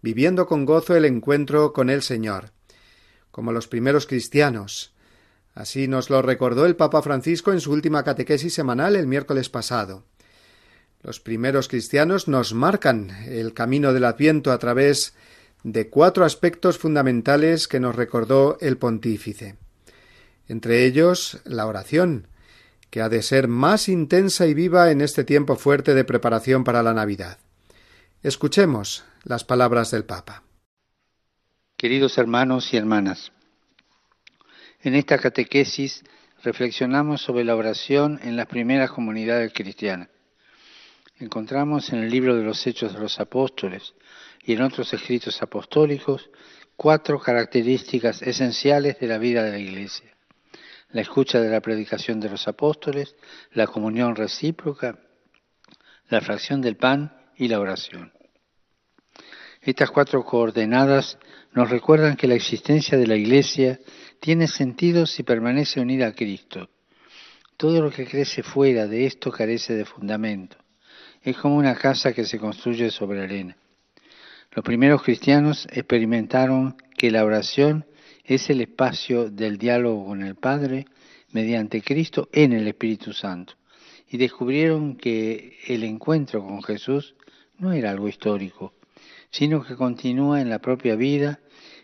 viviendo 0.00 0.46
con 0.46 0.64
gozo 0.64 0.96
el 0.96 1.04
encuentro 1.04 1.74
con 1.74 1.90
el 1.90 2.00
Señor, 2.00 2.52
como 3.30 3.52
los 3.52 3.68
primeros 3.68 4.06
cristianos. 4.06 4.94
Así 5.54 5.88
nos 5.88 6.08
lo 6.08 6.22
recordó 6.22 6.64
el 6.64 6.74
Papa 6.74 7.02
Francisco 7.02 7.52
en 7.52 7.60
su 7.60 7.70
última 7.70 8.02
catequesis 8.02 8.54
semanal 8.54 8.96
el 8.96 9.06
miércoles 9.06 9.50
pasado. 9.50 10.04
Los 11.02 11.20
primeros 11.20 11.68
cristianos 11.68 12.28
nos 12.28 12.54
marcan 12.54 13.10
el 13.26 13.52
camino 13.52 13.92
del 13.92 14.06
Adviento 14.06 14.52
a 14.52 14.58
través 14.58 15.12
de 15.64 15.90
cuatro 15.90 16.24
aspectos 16.24 16.78
fundamentales 16.78 17.68
que 17.68 17.78
nos 17.78 17.94
recordó 17.94 18.56
el 18.62 18.78
pontífice. 18.78 19.56
Entre 20.48 20.86
ellos, 20.86 21.40
la 21.44 21.66
oración, 21.66 22.26
que 22.90 23.00
ha 23.00 23.08
de 23.08 23.22
ser 23.22 23.48
más 23.48 23.88
intensa 23.88 24.46
y 24.46 24.54
viva 24.54 24.90
en 24.90 25.00
este 25.00 25.24
tiempo 25.24 25.56
fuerte 25.56 25.94
de 25.94 26.04
preparación 26.04 26.64
para 26.64 26.82
la 26.82 26.92
Navidad. 26.92 27.38
Escuchemos 28.22 29.04
las 29.22 29.44
palabras 29.44 29.90
del 29.90 30.04
Papa. 30.04 30.42
Queridos 31.76 32.18
hermanos 32.18 32.74
y 32.74 32.76
hermanas, 32.76 33.32
en 34.82 34.94
esta 34.94 35.18
catequesis 35.18 36.04
reflexionamos 36.42 37.22
sobre 37.22 37.44
la 37.44 37.54
oración 37.54 38.18
en 38.22 38.36
las 38.36 38.46
primeras 38.46 38.90
comunidades 38.90 39.52
cristianas. 39.54 40.08
Encontramos 41.18 41.90
en 41.92 42.00
el 42.00 42.10
libro 42.10 42.34
de 42.34 42.42
los 42.42 42.66
Hechos 42.66 42.94
de 42.94 43.00
los 43.00 43.20
Apóstoles 43.20 43.94
y 44.44 44.54
en 44.54 44.62
otros 44.62 44.92
escritos 44.92 45.40
apostólicos 45.42 46.30
cuatro 46.76 47.20
características 47.20 48.22
esenciales 48.22 48.98
de 48.98 49.06
la 49.06 49.18
vida 49.18 49.42
de 49.44 49.52
la 49.52 49.58
Iglesia 49.58 50.10
la 50.92 51.02
escucha 51.02 51.40
de 51.40 51.50
la 51.50 51.60
predicación 51.60 52.20
de 52.20 52.30
los 52.30 52.48
apóstoles, 52.48 53.14
la 53.52 53.66
comunión 53.66 54.16
recíproca, 54.16 54.98
la 56.08 56.20
fracción 56.20 56.60
del 56.60 56.76
pan 56.76 57.12
y 57.36 57.48
la 57.48 57.60
oración. 57.60 58.12
Estas 59.62 59.90
cuatro 59.90 60.24
coordenadas 60.24 61.18
nos 61.52 61.68
recuerdan 61.68 62.16
que 62.16 62.26
la 62.26 62.34
existencia 62.34 62.96
de 62.96 63.06
la 63.06 63.16
Iglesia 63.16 63.78
tiene 64.20 64.48
sentido 64.48 65.06
si 65.06 65.22
permanece 65.22 65.80
unida 65.80 66.08
a 66.08 66.14
Cristo. 66.14 66.70
Todo 67.56 67.82
lo 67.82 67.90
que 67.90 68.06
crece 68.06 68.42
fuera 68.42 68.86
de 68.86 69.06
esto 69.06 69.30
carece 69.30 69.74
de 69.74 69.84
fundamento. 69.84 70.56
Es 71.22 71.36
como 71.36 71.56
una 71.56 71.74
casa 71.74 72.14
que 72.14 72.24
se 72.24 72.38
construye 72.38 72.90
sobre 72.90 73.22
arena. 73.22 73.56
Los 74.52 74.64
primeros 74.64 75.02
cristianos 75.02 75.68
experimentaron 75.70 76.76
que 76.96 77.10
la 77.10 77.24
oración 77.24 77.84
es 78.24 78.50
el 78.50 78.60
espacio 78.60 79.30
del 79.30 79.58
diálogo 79.58 80.06
con 80.06 80.22
el 80.22 80.34
Padre 80.34 80.86
mediante 81.32 81.82
Cristo 81.82 82.28
en 82.32 82.52
el 82.52 82.66
Espíritu 82.68 83.12
Santo. 83.12 83.54
Y 84.08 84.18
descubrieron 84.18 84.96
que 84.96 85.58
el 85.66 85.84
encuentro 85.84 86.42
con 86.42 86.62
Jesús 86.62 87.14
no 87.58 87.72
era 87.72 87.90
algo 87.90 88.08
histórico, 88.08 88.74
sino 89.30 89.62
que 89.62 89.76
continúa 89.76 90.40
en 90.40 90.50
la 90.50 90.58
propia 90.58 90.96
vida, 90.96 91.40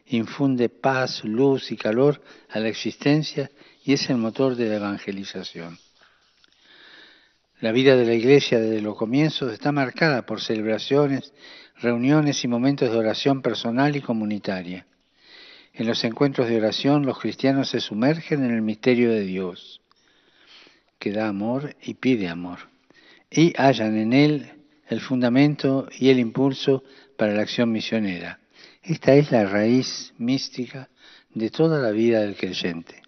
infunde 0.06 0.68
paz, 0.68 1.22
luz 1.24 1.70
y 1.70 1.76
calor 1.76 2.22
a 2.50 2.58
la 2.58 2.68
existencia 2.68 3.50
y 3.84 3.92
es 3.92 4.10
el 4.10 4.16
motor 4.16 4.56
de 4.56 4.68
la 4.68 4.76
evangelización. 4.76 5.78
La 7.60 7.72
vida 7.72 7.96
de 7.96 8.04
la 8.04 8.14
Iglesia 8.14 8.58
desde 8.58 8.82
los 8.82 8.96
comienzos 8.96 9.52
está 9.52 9.72
marcada 9.72 10.26
por 10.26 10.40
celebraciones 10.40 11.32
reuniones 11.80 12.44
y 12.44 12.48
momentos 12.48 12.90
de 12.90 12.96
oración 12.96 13.42
personal 13.42 13.96
y 13.96 14.00
comunitaria. 14.00 14.86
En 15.78 15.86
los 15.86 16.04
encuentros 16.04 16.48
de 16.48 16.56
oración 16.56 17.04
los 17.04 17.18
cristianos 17.18 17.68
se 17.68 17.80
sumergen 17.80 18.42
en 18.42 18.50
el 18.50 18.62
misterio 18.62 19.10
de 19.10 19.20
Dios, 19.20 19.82
que 20.98 21.12
da 21.12 21.28
amor 21.28 21.76
y 21.82 21.94
pide 21.94 22.28
amor, 22.28 22.60
y 23.30 23.52
hallan 23.58 23.98
en 23.98 24.14
él 24.14 24.52
el 24.88 25.02
fundamento 25.02 25.86
y 25.98 26.08
el 26.08 26.18
impulso 26.18 26.82
para 27.18 27.34
la 27.34 27.42
acción 27.42 27.70
misionera. 27.72 28.40
Esta 28.82 29.14
es 29.14 29.30
la 29.30 29.44
raíz 29.44 30.14
mística 30.16 30.88
de 31.34 31.50
toda 31.50 31.78
la 31.82 31.90
vida 31.90 32.20
del 32.20 32.36
creyente. 32.36 33.02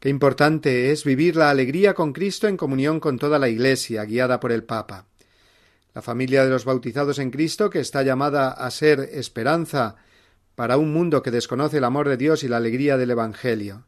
Qué 0.00 0.08
importante 0.08 0.90
es 0.90 1.04
vivir 1.04 1.36
la 1.36 1.50
alegría 1.50 1.94
con 1.94 2.12
Cristo 2.12 2.48
en 2.48 2.56
comunión 2.56 2.98
con 2.98 3.20
toda 3.20 3.38
la 3.38 3.48
Iglesia, 3.48 4.04
guiada 4.04 4.40
por 4.40 4.50
el 4.50 4.64
Papa. 4.64 5.06
La 5.94 6.02
familia 6.02 6.42
de 6.42 6.50
los 6.50 6.64
bautizados 6.64 7.20
en 7.20 7.30
Cristo, 7.30 7.70
que 7.70 7.78
está 7.78 8.02
llamada 8.02 8.50
a 8.50 8.68
ser 8.72 8.98
esperanza 9.12 9.94
para 10.62 10.76
un 10.76 10.92
mundo 10.92 11.24
que 11.24 11.32
desconoce 11.32 11.78
el 11.78 11.84
amor 11.84 12.08
de 12.08 12.16
Dios 12.16 12.44
y 12.44 12.48
la 12.48 12.58
alegría 12.58 12.96
del 12.96 13.10
Evangelio. 13.10 13.82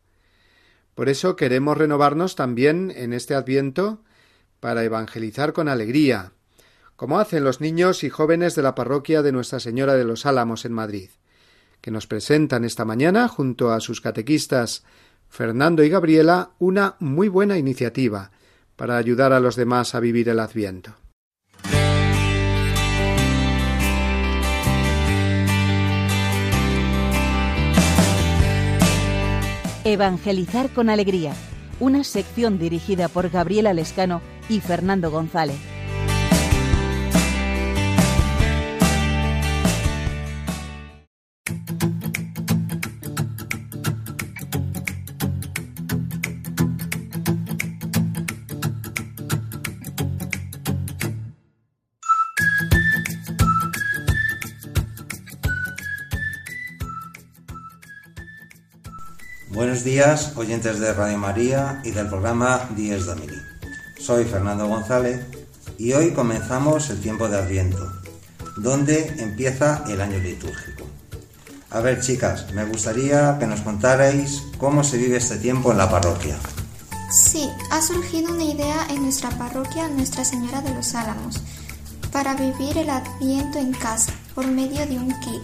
Por 0.97 1.09
eso 1.09 1.37
queremos 1.37 1.79
renovarnos 1.79 2.35
también 2.35 2.93
en 2.97 3.13
este 3.13 3.37
adviento 3.37 4.03
para 4.59 4.83
evangelizar 4.83 5.53
con 5.53 5.69
alegría, 5.69 6.33
como 6.97 7.21
hacen 7.21 7.45
los 7.45 7.61
niños 7.61 8.03
y 8.03 8.11
jóvenes 8.11 8.57
de 8.57 8.63
la 8.63 8.75
parroquia 8.75 9.23
de 9.23 9.31
Nuestra 9.31 9.61
Señora 9.61 9.95
de 9.95 10.03
los 10.03 10.27
Álamos 10.27 10.65
en 10.65 10.73
Madrid, 10.73 11.11
que 11.81 11.93
nos 11.93 12.09
presentan 12.09 12.65
esta 12.65 12.85
mañana, 12.85 13.29
junto 13.29 13.71
a 13.71 13.79
sus 13.79 14.01
catequistas 14.01 14.83
Fernando 15.29 15.85
y 15.85 15.91
Gabriela, 15.91 16.51
una 16.59 16.97
muy 16.99 17.29
buena 17.29 17.57
iniciativa 17.57 18.33
para 18.75 18.97
ayudar 18.97 19.33
a 19.33 19.39
los 19.39 19.55
demás 19.55 19.95
a 19.95 20.01
vivir 20.01 20.29
el 20.29 20.41
Adviento. 20.41 21.04
Evangelizar 29.87 30.71
con 30.71 30.89
Alegría, 30.89 31.35
una 31.79 32.05
sección 32.05 32.59
dirigida 32.59 33.09
por 33.09 33.29
Gabriela 33.29 33.75
Lescano 33.75 34.23
y 34.49 34.61
Fernando 34.61 35.11
González. 35.11 35.74
Buenos 59.75 59.87
días, 59.87 60.33
oyentes 60.37 60.79
de 60.79 60.95
Radio 60.95 61.19
María 61.19 61.81
y 61.83 61.91
del 61.91 62.07
programa 62.07 62.71
Dies 62.77 63.07
Domini. 63.07 63.35
Soy 63.99 64.25
Fernando 64.25 64.69
González 64.69 65.27
y 65.79 65.95
hoy 65.95 66.13
comenzamos 66.13 66.91
el 66.91 67.01
tiempo 67.01 67.29
de 67.29 67.39
Adviento, 67.39 67.93
donde 68.57 69.17
empieza 69.19 69.83
el 69.89 70.01
año 70.01 70.19
litúrgico. 70.19 70.87
A 71.71 71.81
ver, 71.81 72.01
chicas, 72.01 72.53
me 72.53 72.65
gustaría 72.65 73.37
que 73.41 73.49
nos 73.49 73.63
contarais 73.63 74.45
cómo 74.59 74.85
se 74.85 74.97
vive 74.97 75.17
este 75.17 75.39
tiempo 75.39 75.73
en 75.73 75.79
la 75.79 75.91
parroquia. 75.91 76.37
Sí, 77.11 77.51
ha 77.73 77.83
surgido 77.83 78.33
una 78.33 78.45
idea 78.45 78.87
en 78.91 79.03
nuestra 79.03 79.31
parroquia 79.31 79.89
Nuestra 79.89 80.25
Señora 80.25 80.61
de 80.61 80.73
los 80.73 80.95
Álamos 80.95 81.41
para 82.13 82.37
vivir 82.37 82.79
el 82.79 82.91
Adviento 82.91 83.59
en 83.59 83.73
casa 83.73 84.13
por 84.37 84.47
medio 84.47 84.87
de 84.87 84.99
un 84.99 85.09
kit. 85.19 85.43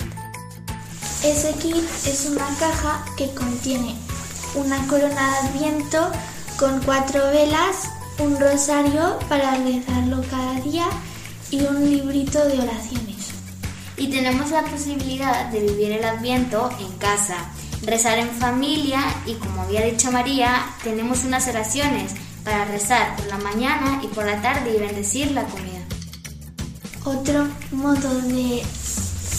Ese 1.25 1.53
kit 1.55 1.85
es 2.07 2.27
una 2.31 2.47
caja 2.61 3.05
que 3.17 3.35
contiene 3.35 3.97
una 4.55 4.87
corona 4.87 5.31
de 5.31 5.49
adviento 5.49 6.11
con 6.59 6.81
cuatro 6.83 7.27
velas, 7.31 7.89
un 8.19 8.39
rosario 8.39 9.19
para 9.29 9.57
rezarlo 9.57 10.23
cada 10.31 10.61
día 10.61 10.87
y 11.51 11.63
un 11.63 11.85
librito 11.91 12.45
de 12.47 12.61
oraciones. 12.61 13.29
Y 13.97 14.09
tenemos 14.09 14.51
la 14.51 14.63
posibilidad 14.63 15.47
de 15.47 15.61
vivir 15.61 15.93
el 15.93 16.05
adviento 16.05 16.71
en 16.79 16.93
casa, 16.99 17.37
rezar 17.83 18.19
en 18.19 18.31
familia 18.31 19.01
y 19.27 19.35
como 19.35 19.63
había 19.63 19.83
dicho 19.83 20.11
María, 20.13 20.67
tenemos 20.83 21.25
unas 21.25 21.47
oraciones 21.49 22.13
para 22.45 22.65
rezar 22.65 23.17
por 23.17 23.27
la 23.27 23.39
mañana 23.39 24.01
y 24.03 24.09
por 24.09 24.25
la 24.25 24.41
tarde 24.41 24.75
y 24.75 24.81
bendecir 24.81 25.31
la 25.33 25.45
comida. 25.45 25.81
Otro 27.05 27.47
modo 27.73 28.15
de 28.23 28.63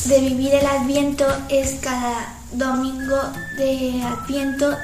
de 0.06 0.20
vivir 0.20 0.54
el 0.56 0.66
Adviento 0.66 1.26
es 1.50 1.76
cada 1.82 2.34
domingo 2.54 3.18
de 3.58 4.02
Adviento 4.04 4.76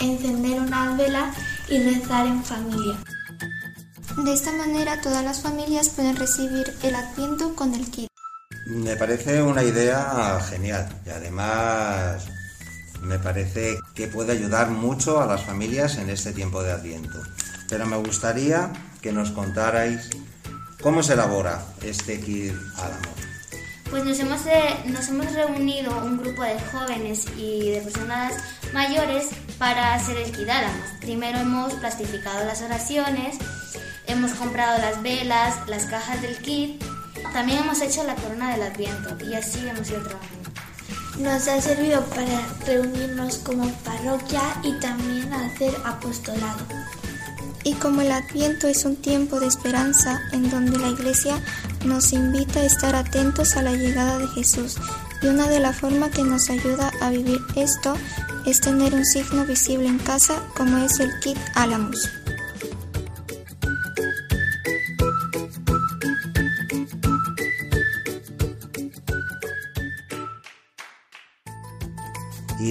encender 0.00 0.60
una 0.60 0.94
vela 0.96 1.32
y 1.68 1.78
rezar 1.78 2.26
en 2.26 2.44
familia. 2.44 2.98
De 4.24 4.32
esta 4.32 4.52
manera 4.52 5.00
todas 5.00 5.24
las 5.24 5.40
familias 5.40 5.88
pueden 5.88 6.16
recibir 6.16 6.72
el 6.82 6.94
Adviento 6.94 7.54
con 7.54 7.74
el 7.74 7.90
kit. 7.90 8.08
Me 8.66 8.96
parece 8.96 9.42
una 9.42 9.62
idea 9.62 10.38
genial 10.48 10.88
y 11.06 11.10
además 11.10 12.26
me 13.02 13.18
parece 13.18 13.78
que 13.94 14.08
puede 14.08 14.32
ayudar 14.32 14.70
mucho 14.70 15.20
a 15.20 15.26
las 15.26 15.42
familias 15.42 15.96
en 15.96 16.10
este 16.10 16.32
tiempo 16.32 16.62
de 16.62 16.72
Adviento. 16.72 17.20
Pero 17.68 17.86
me 17.86 17.96
gustaría 17.96 18.72
que 19.00 19.12
nos 19.12 19.30
contarais 19.30 20.10
cómo 20.82 21.02
se 21.02 21.14
elabora 21.14 21.62
este 21.82 22.20
kit 22.20 22.54
Álamo. 22.76 23.31
Pues 23.92 24.06
nos 24.06 24.18
hemos, 24.20 24.40
nos 24.86 25.08
hemos 25.10 25.34
reunido 25.34 25.94
un 26.02 26.16
grupo 26.16 26.42
de 26.42 26.58
jóvenes 26.72 27.26
y 27.36 27.72
de 27.72 27.82
personas 27.82 28.32
mayores 28.72 29.28
para 29.58 29.92
hacer 29.92 30.16
el 30.16 30.32
Kidálamos. 30.32 30.88
Primero 31.02 31.40
hemos 31.40 31.74
plastificado 31.74 32.42
las 32.46 32.62
oraciones, 32.62 33.36
hemos 34.06 34.32
comprado 34.32 34.78
las 34.78 35.02
velas, 35.02 35.68
las 35.68 35.84
cajas 35.84 36.22
del 36.22 36.38
kit, 36.38 36.82
también 37.34 37.58
hemos 37.58 37.82
hecho 37.82 38.02
la 38.04 38.14
corona 38.14 38.52
del 38.52 38.62
Adviento 38.62 39.22
y 39.26 39.34
así 39.34 39.58
hemos 39.68 39.90
ido 39.90 40.00
trabajando. 40.00 40.50
Nos 41.18 41.46
ha 41.48 41.60
servido 41.60 42.02
para 42.06 42.40
reunirnos 42.64 43.36
como 43.40 43.70
parroquia 43.84 44.40
y 44.62 44.72
también 44.80 45.30
hacer 45.34 45.74
apostolado. 45.84 46.64
Y 47.64 47.74
como 47.74 48.00
el 48.00 48.10
Adviento 48.10 48.66
es 48.66 48.84
un 48.84 48.96
tiempo 48.96 49.38
de 49.38 49.46
esperanza 49.46 50.20
en 50.32 50.50
donde 50.50 50.78
la 50.78 50.88
Iglesia 50.88 51.40
nos 51.84 52.12
invita 52.12 52.60
a 52.60 52.64
estar 52.64 52.94
atentos 52.94 53.56
a 53.56 53.62
la 53.62 53.72
llegada 53.72 54.18
de 54.18 54.28
Jesús, 54.28 54.76
y 55.22 55.26
una 55.26 55.48
de 55.48 55.60
las 55.60 55.76
formas 55.76 56.10
que 56.10 56.24
nos 56.24 56.50
ayuda 56.50 56.90
a 57.00 57.10
vivir 57.10 57.40
esto 57.54 57.94
es 58.46 58.60
tener 58.60 58.94
un 58.94 59.04
signo 59.04 59.44
visible 59.44 59.86
en 59.86 59.98
casa 59.98 60.42
como 60.56 60.78
es 60.78 60.98
el 60.98 61.10
kit 61.20 61.38
Álamos. 61.54 62.21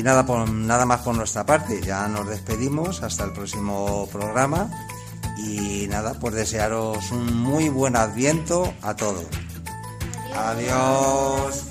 Y 0.02 0.04
nada, 0.04 0.26
por, 0.26 0.50
nada 0.50 0.84
más 0.84 1.02
por 1.02 1.16
nuestra 1.16 1.46
parte, 1.46 1.80
ya 1.80 2.08
nos 2.08 2.28
despedimos 2.28 3.04
hasta 3.04 3.24
el 3.24 3.34
próximo 3.34 4.10
programa 4.12 4.68
y 5.38 5.86
nada, 5.90 6.16
pues 6.20 6.34
desearos 6.34 7.12
un 7.12 7.38
muy 7.38 7.70
buen 7.70 7.96
adviento 7.96 8.74
a 8.82 8.96
todos. 8.96 9.28
Adiós. 10.36 11.68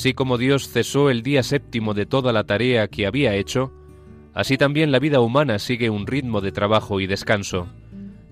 Así 0.00 0.14
como 0.14 0.38
Dios 0.38 0.70
cesó 0.70 1.10
el 1.10 1.22
día 1.22 1.42
séptimo 1.42 1.92
de 1.92 2.06
toda 2.06 2.32
la 2.32 2.44
tarea 2.44 2.88
que 2.88 3.06
había 3.06 3.34
hecho, 3.34 3.70
así 4.32 4.56
también 4.56 4.92
la 4.92 4.98
vida 4.98 5.20
humana 5.20 5.58
sigue 5.58 5.90
un 5.90 6.06
ritmo 6.06 6.40
de 6.40 6.52
trabajo 6.52 7.00
y 7.00 7.06
descanso. 7.06 7.66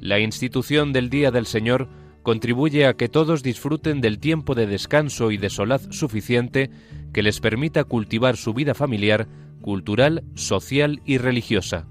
La 0.00 0.18
institución 0.18 0.94
del 0.94 1.10
Día 1.10 1.30
del 1.30 1.44
Señor 1.44 1.90
contribuye 2.22 2.86
a 2.86 2.94
que 2.94 3.10
todos 3.10 3.42
disfruten 3.42 4.00
del 4.00 4.18
tiempo 4.18 4.54
de 4.54 4.66
descanso 4.66 5.30
y 5.30 5.36
de 5.36 5.50
solaz 5.50 5.86
suficiente 5.90 6.70
que 7.12 7.22
les 7.22 7.38
permita 7.38 7.84
cultivar 7.84 8.38
su 8.38 8.54
vida 8.54 8.72
familiar, 8.72 9.28
cultural, 9.60 10.24
social 10.36 11.02
y 11.04 11.18
religiosa. 11.18 11.86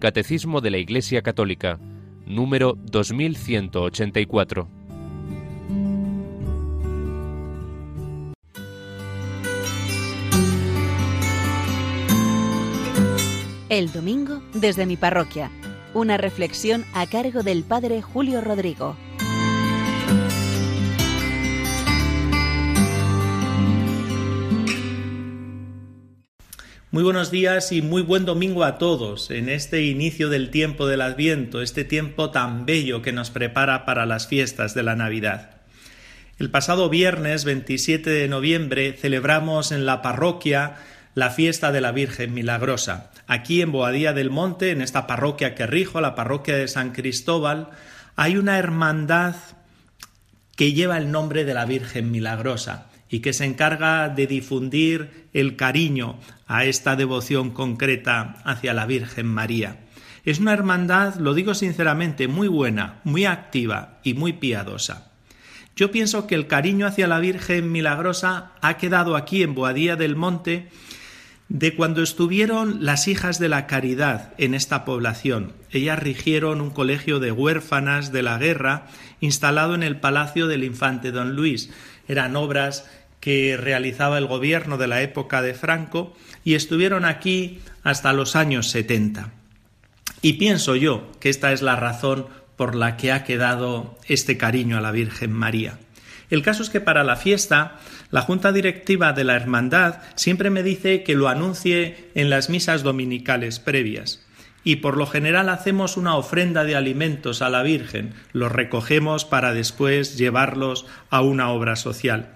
Catecismo 0.00 0.60
de 0.60 0.70
la 0.72 0.78
Iglesia 0.78 1.22
Católica, 1.22 1.78
número 2.26 2.76
2184. 2.90 4.79
El 13.70 13.92
domingo 13.92 14.42
desde 14.52 14.84
mi 14.84 14.96
parroquia. 14.96 15.48
Una 15.94 16.16
reflexión 16.16 16.84
a 16.92 17.06
cargo 17.06 17.44
del 17.44 17.62
Padre 17.62 18.02
Julio 18.02 18.40
Rodrigo. 18.40 18.96
Muy 26.90 27.04
buenos 27.04 27.30
días 27.30 27.70
y 27.70 27.80
muy 27.80 28.02
buen 28.02 28.24
domingo 28.24 28.64
a 28.64 28.76
todos 28.76 29.30
en 29.30 29.48
este 29.48 29.84
inicio 29.84 30.30
del 30.30 30.50
tiempo 30.50 30.88
del 30.88 31.00
Adviento, 31.00 31.62
este 31.62 31.84
tiempo 31.84 32.32
tan 32.32 32.66
bello 32.66 33.02
que 33.02 33.12
nos 33.12 33.30
prepara 33.30 33.86
para 33.86 34.04
las 34.04 34.26
fiestas 34.26 34.74
de 34.74 34.82
la 34.82 34.96
Navidad. 34.96 35.60
El 36.40 36.50
pasado 36.50 36.88
viernes 36.88 37.44
27 37.44 38.10
de 38.10 38.26
noviembre 38.26 38.94
celebramos 38.94 39.70
en 39.70 39.86
la 39.86 40.02
parroquia 40.02 40.78
la 41.14 41.30
fiesta 41.30 41.72
de 41.72 41.80
la 41.80 41.92
Virgen 41.92 42.34
Milagrosa. 42.34 43.10
Aquí 43.26 43.62
en 43.62 43.72
Boadía 43.72 44.12
del 44.12 44.30
Monte, 44.30 44.70
en 44.70 44.80
esta 44.80 45.06
parroquia 45.06 45.54
que 45.54 45.66
rijo, 45.66 46.00
la 46.00 46.14
parroquia 46.14 46.56
de 46.56 46.68
San 46.68 46.92
Cristóbal, 46.92 47.70
hay 48.16 48.36
una 48.36 48.58
hermandad 48.58 49.36
que 50.56 50.72
lleva 50.72 50.98
el 50.98 51.10
nombre 51.10 51.44
de 51.44 51.54
la 51.54 51.64
Virgen 51.64 52.10
Milagrosa 52.10 52.88
y 53.08 53.20
que 53.20 53.32
se 53.32 53.44
encarga 53.44 54.08
de 54.08 54.26
difundir 54.26 55.28
el 55.32 55.56
cariño 55.56 56.18
a 56.46 56.64
esta 56.64 56.96
devoción 56.96 57.50
concreta 57.50 58.36
hacia 58.44 58.72
la 58.72 58.86
Virgen 58.86 59.26
María. 59.26 59.78
Es 60.24 60.38
una 60.38 60.52
hermandad, 60.52 61.16
lo 61.16 61.34
digo 61.34 61.54
sinceramente, 61.54 62.28
muy 62.28 62.46
buena, 62.46 63.00
muy 63.04 63.24
activa 63.24 64.00
y 64.04 64.14
muy 64.14 64.34
piadosa. 64.34 65.10
Yo 65.74 65.90
pienso 65.90 66.26
que 66.26 66.34
el 66.34 66.46
cariño 66.46 66.86
hacia 66.86 67.08
la 67.08 67.18
Virgen 67.20 67.72
Milagrosa 67.72 68.52
ha 68.60 68.76
quedado 68.76 69.16
aquí 69.16 69.42
en 69.42 69.54
Boadía 69.54 69.96
del 69.96 70.14
Monte 70.14 70.68
de 71.50 71.74
cuando 71.74 72.02
estuvieron 72.02 72.84
las 72.84 73.08
hijas 73.08 73.40
de 73.40 73.48
la 73.48 73.66
caridad 73.66 74.32
en 74.38 74.54
esta 74.54 74.84
población. 74.84 75.52
Ellas 75.72 75.98
rigieron 75.98 76.60
un 76.60 76.70
colegio 76.70 77.18
de 77.18 77.32
huérfanas 77.32 78.12
de 78.12 78.22
la 78.22 78.38
guerra 78.38 78.86
instalado 79.20 79.74
en 79.74 79.82
el 79.82 79.98
palacio 79.98 80.46
del 80.46 80.62
infante 80.62 81.10
don 81.10 81.34
Luis. 81.34 81.70
Eran 82.06 82.36
obras 82.36 82.88
que 83.18 83.56
realizaba 83.56 84.16
el 84.16 84.26
gobierno 84.26 84.78
de 84.78 84.86
la 84.86 85.02
época 85.02 85.42
de 85.42 85.54
Franco 85.54 86.16
y 86.44 86.54
estuvieron 86.54 87.04
aquí 87.04 87.58
hasta 87.82 88.12
los 88.12 88.36
años 88.36 88.68
70. 88.70 89.32
Y 90.22 90.34
pienso 90.34 90.76
yo 90.76 91.10
que 91.18 91.30
esta 91.30 91.52
es 91.52 91.62
la 91.62 91.74
razón 91.74 92.28
por 92.56 92.76
la 92.76 92.96
que 92.96 93.10
ha 93.10 93.24
quedado 93.24 93.98
este 94.06 94.36
cariño 94.38 94.78
a 94.78 94.80
la 94.80 94.92
Virgen 94.92 95.32
María. 95.32 95.78
El 96.30 96.42
caso 96.42 96.62
es 96.62 96.70
que 96.70 96.80
para 96.80 97.04
la 97.04 97.16
fiesta, 97.16 97.78
la 98.10 98.22
Junta 98.22 98.52
Directiva 98.52 99.12
de 99.12 99.24
la 99.24 99.34
Hermandad 99.34 99.96
siempre 100.14 100.48
me 100.48 100.62
dice 100.62 101.02
que 101.02 101.16
lo 101.16 101.28
anuncie 101.28 102.10
en 102.14 102.30
las 102.30 102.48
misas 102.48 102.82
dominicales 102.82 103.58
previas. 103.58 104.24
Y 104.62 104.76
por 104.76 104.96
lo 104.96 105.06
general 105.06 105.48
hacemos 105.48 105.96
una 105.96 106.16
ofrenda 106.16 106.64
de 106.64 106.76
alimentos 106.76 107.42
a 107.42 107.48
la 107.48 107.62
Virgen, 107.62 108.14
los 108.32 108.52
recogemos 108.52 109.24
para 109.24 109.52
después 109.52 110.16
llevarlos 110.18 110.86
a 111.08 111.22
una 111.22 111.50
obra 111.50 111.76
social. 111.76 112.34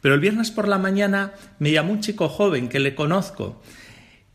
Pero 0.00 0.14
el 0.14 0.20
viernes 0.20 0.50
por 0.50 0.68
la 0.68 0.78
mañana 0.78 1.32
me 1.58 1.70
llamó 1.70 1.92
un 1.92 2.00
chico 2.00 2.28
joven 2.28 2.68
que 2.68 2.80
le 2.80 2.94
conozco. 2.94 3.62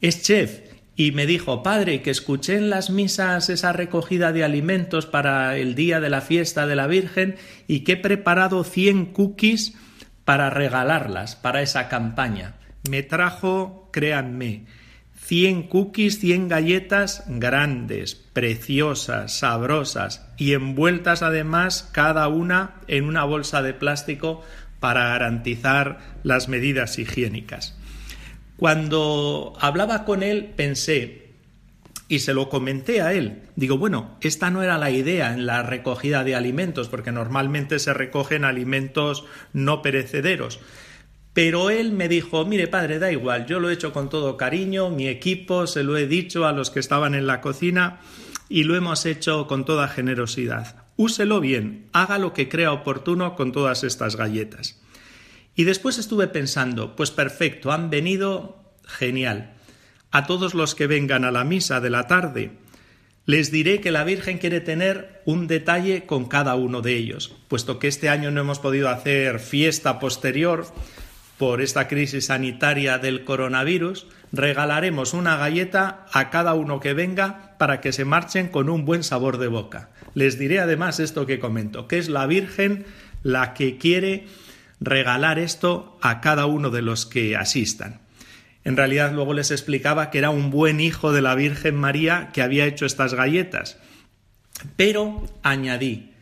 Es 0.01 0.23
chef 0.23 0.59
y 0.95 1.11
me 1.11 1.25
dijo, 1.25 1.61
padre, 1.61 2.01
que 2.01 2.09
escuché 2.09 2.55
en 2.55 2.69
las 2.69 2.89
misas 2.89 3.49
esa 3.49 3.73
recogida 3.73 4.31
de 4.31 4.43
alimentos 4.43 5.05
para 5.05 5.57
el 5.57 5.75
día 5.75 5.99
de 5.99 6.09
la 6.09 6.21
fiesta 6.21 6.67
de 6.67 6.75
la 6.75 6.87
Virgen 6.87 7.35
y 7.67 7.81
que 7.81 7.93
he 7.93 7.97
preparado 7.97 8.63
100 8.63 9.07
cookies 9.07 9.75
para 10.23 10.49
regalarlas 10.49 11.35
para 11.35 11.61
esa 11.61 11.89
campaña. 11.89 12.55
Me 12.89 13.03
trajo, 13.03 13.89
créanme, 13.91 14.65
100 15.25 15.63
cookies, 15.63 16.19
100 16.19 16.47
galletas 16.47 17.23
grandes, 17.27 18.15
preciosas, 18.15 19.33
sabrosas 19.33 20.25
y 20.37 20.53
envueltas 20.53 21.23
además 21.23 21.89
cada 21.91 22.27
una 22.27 22.75
en 22.87 23.05
una 23.05 23.23
bolsa 23.25 23.61
de 23.61 23.73
plástico 23.73 24.43
para 24.79 25.09
garantizar 25.09 25.99
las 26.23 26.47
medidas 26.47 26.99
higiénicas. 26.99 27.75
Cuando 28.57 29.53
hablaba 29.59 30.05
con 30.05 30.23
él 30.23 30.53
pensé, 30.55 31.25
y 32.07 32.19
se 32.19 32.33
lo 32.33 32.49
comenté 32.49 33.01
a 33.01 33.13
él, 33.13 33.41
digo, 33.55 33.77
bueno, 33.77 34.17
esta 34.21 34.51
no 34.51 34.61
era 34.61 34.77
la 34.77 34.91
idea 34.91 35.33
en 35.33 35.45
la 35.45 35.63
recogida 35.63 36.23
de 36.23 36.35
alimentos, 36.35 36.87
porque 36.87 37.11
normalmente 37.11 37.79
se 37.79 37.93
recogen 37.93 38.45
alimentos 38.45 39.25
no 39.53 39.81
perecederos. 39.81 40.59
Pero 41.33 41.69
él 41.69 41.91
me 41.91 42.07
dijo, 42.07 42.45
mire 42.45 42.67
padre, 42.67 42.99
da 42.99 43.11
igual, 43.11 43.45
yo 43.45 43.59
lo 43.59 43.69
he 43.69 43.73
hecho 43.73 43.91
con 43.91 44.09
todo 44.09 44.37
cariño, 44.37 44.89
mi 44.89 45.07
equipo, 45.07 45.67
se 45.67 45.83
lo 45.83 45.97
he 45.97 46.07
dicho 46.07 46.45
a 46.45 46.53
los 46.53 46.69
que 46.69 46.79
estaban 46.79 47.13
en 47.15 47.27
la 47.27 47.41
cocina 47.41 47.99
y 48.47 48.63
lo 48.63 48.75
hemos 48.75 49.05
hecho 49.05 49.47
con 49.47 49.65
toda 49.65 49.87
generosidad. 49.87 50.85
Úselo 50.95 51.41
bien, 51.41 51.87
haga 51.91 52.19
lo 52.19 52.31
que 52.31 52.47
crea 52.47 52.71
oportuno 52.71 53.35
con 53.35 53.51
todas 53.51 53.83
estas 53.83 54.15
galletas. 54.15 54.79
Y 55.55 55.63
después 55.63 55.97
estuve 55.97 56.27
pensando, 56.27 56.95
pues 56.95 57.11
perfecto, 57.11 57.71
han 57.71 57.89
venido 57.89 58.63
genial. 58.85 59.53
A 60.11 60.27
todos 60.27 60.53
los 60.53 60.75
que 60.75 60.87
vengan 60.87 61.25
a 61.25 61.31
la 61.31 61.43
misa 61.43 61.79
de 61.79 61.89
la 61.89 62.07
tarde, 62.07 62.51
les 63.25 63.51
diré 63.51 63.81
que 63.81 63.91
la 63.91 64.03
Virgen 64.03 64.37
quiere 64.37 64.61
tener 64.61 65.21
un 65.25 65.47
detalle 65.47 66.05
con 66.05 66.25
cada 66.25 66.55
uno 66.55 66.81
de 66.81 66.95
ellos, 66.95 67.35
puesto 67.47 67.79
que 67.79 67.87
este 67.87 68.09
año 68.09 68.29
no 68.31 68.41
hemos 68.41 68.59
podido 68.59 68.89
hacer 68.89 69.39
fiesta 69.39 69.99
posterior 69.99 70.67
por 71.37 71.61
esta 71.61 71.87
crisis 71.87 72.27
sanitaria 72.27 72.97
del 72.97 73.25
coronavirus, 73.25 74.07
regalaremos 74.31 75.13
una 75.13 75.37
galleta 75.37 76.05
a 76.13 76.29
cada 76.29 76.53
uno 76.53 76.79
que 76.79 76.93
venga 76.93 77.55
para 77.57 77.81
que 77.81 77.91
se 77.91 78.05
marchen 78.05 78.47
con 78.47 78.69
un 78.69 78.85
buen 78.85 79.03
sabor 79.03 79.37
de 79.37 79.47
boca. 79.47 79.89
Les 80.13 80.37
diré 80.37 80.59
además 80.59 80.99
esto 80.99 81.25
que 81.25 81.39
comento, 81.39 81.87
que 81.87 81.97
es 81.97 82.09
la 82.09 82.25
Virgen 82.27 82.85
la 83.23 83.53
que 83.53 83.77
quiere 83.77 84.27
regalar 84.79 85.39
esto 85.39 85.97
a 86.01 86.21
cada 86.21 86.45
uno 86.45 86.69
de 86.69 86.81
los 86.81 87.05
que 87.05 87.35
asistan. 87.35 88.01
En 88.63 88.77
realidad 88.77 89.13
luego 89.13 89.33
les 89.33 89.51
explicaba 89.51 90.09
que 90.09 90.17
era 90.17 90.31
un 90.31 90.49
buen 90.49 90.79
hijo 90.79 91.13
de 91.13 91.21
la 91.21 91.35
Virgen 91.35 91.75
María 91.75 92.31
que 92.33 92.41
había 92.41 92.65
hecho 92.65 92.85
estas 92.85 93.13
galletas. 93.13 93.77
Pero 94.75 95.23
añadí, 95.43 96.13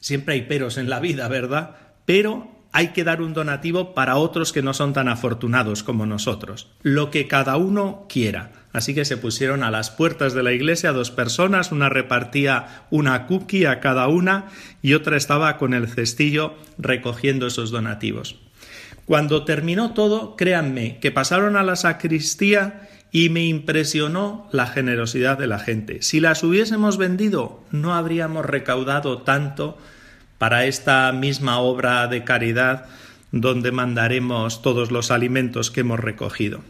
siempre 0.00 0.34
hay 0.34 0.42
peros 0.42 0.76
en 0.76 0.90
la 0.90 1.00
vida, 1.00 1.28
¿verdad? 1.28 1.76
Pero 2.04 2.50
hay 2.72 2.88
que 2.88 3.04
dar 3.04 3.22
un 3.22 3.34
donativo 3.34 3.94
para 3.94 4.16
otros 4.16 4.52
que 4.52 4.62
no 4.62 4.74
son 4.74 4.92
tan 4.92 5.08
afortunados 5.08 5.82
como 5.82 6.06
nosotros, 6.06 6.70
lo 6.82 7.10
que 7.10 7.28
cada 7.28 7.56
uno 7.56 8.06
quiera. 8.08 8.61
Así 8.72 8.94
que 8.94 9.04
se 9.04 9.16
pusieron 9.16 9.62
a 9.62 9.70
las 9.70 9.90
puertas 9.90 10.32
de 10.32 10.42
la 10.42 10.52
iglesia 10.52 10.92
dos 10.92 11.10
personas, 11.10 11.72
una 11.72 11.88
repartía 11.88 12.86
una 12.90 13.26
cookie 13.26 13.66
a 13.66 13.80
cada 13.80 14.08
una 14.08 14.46
y 14.80 14.94
otra 14.94 15.16
estaba 15.16 15.58
con 15.58 15.74
el 15.74 15.88
cestillo 15.88 16.54
recogiendo 16.78 17.46
esos 17.46 17.70
donativos. 17.70 18.36
Cuando 19.04 19.44
terminó 19.44 19.92
todo, 19.92 20.36
créanme 20.36 20.98
que 21.00 21.10
pasaron 21.10 21.56
a 21.56 21.62
la 21.62 21.76
sacristía 21.76 22.88
y 23.10 23.28
me 23.28 23.44
impresionó 23.44 24.48
la 24.52 24.66
generosidad 24.66 25.36
de 25.36 25.46
la 25.46 25.58
gente. 25.58 26.00
Si 26.00 26.18
las 26.18 26.42
hubiésemos 26.42 26.96
vendido, 26.96 27.62
no 27.70 27.94
habríamos 27.94 28.46
recaudado 28.46 29.20
tanto 29.20 29.76
para 30.38 30.64
esta 30.64 31.12
misma 31.12 31.58
obra 31.58 32.06
de 32.06 32.24
caridad 32.24 32.86
donde 33.32 33.70
mandaremos 33.70 34.62
todos 34.62 34.90
los 34.90 35.10
alimentos 35.10 35.70
que 35.70 35.80
hemos 35.80 36.00
recogido. 36.00 36.62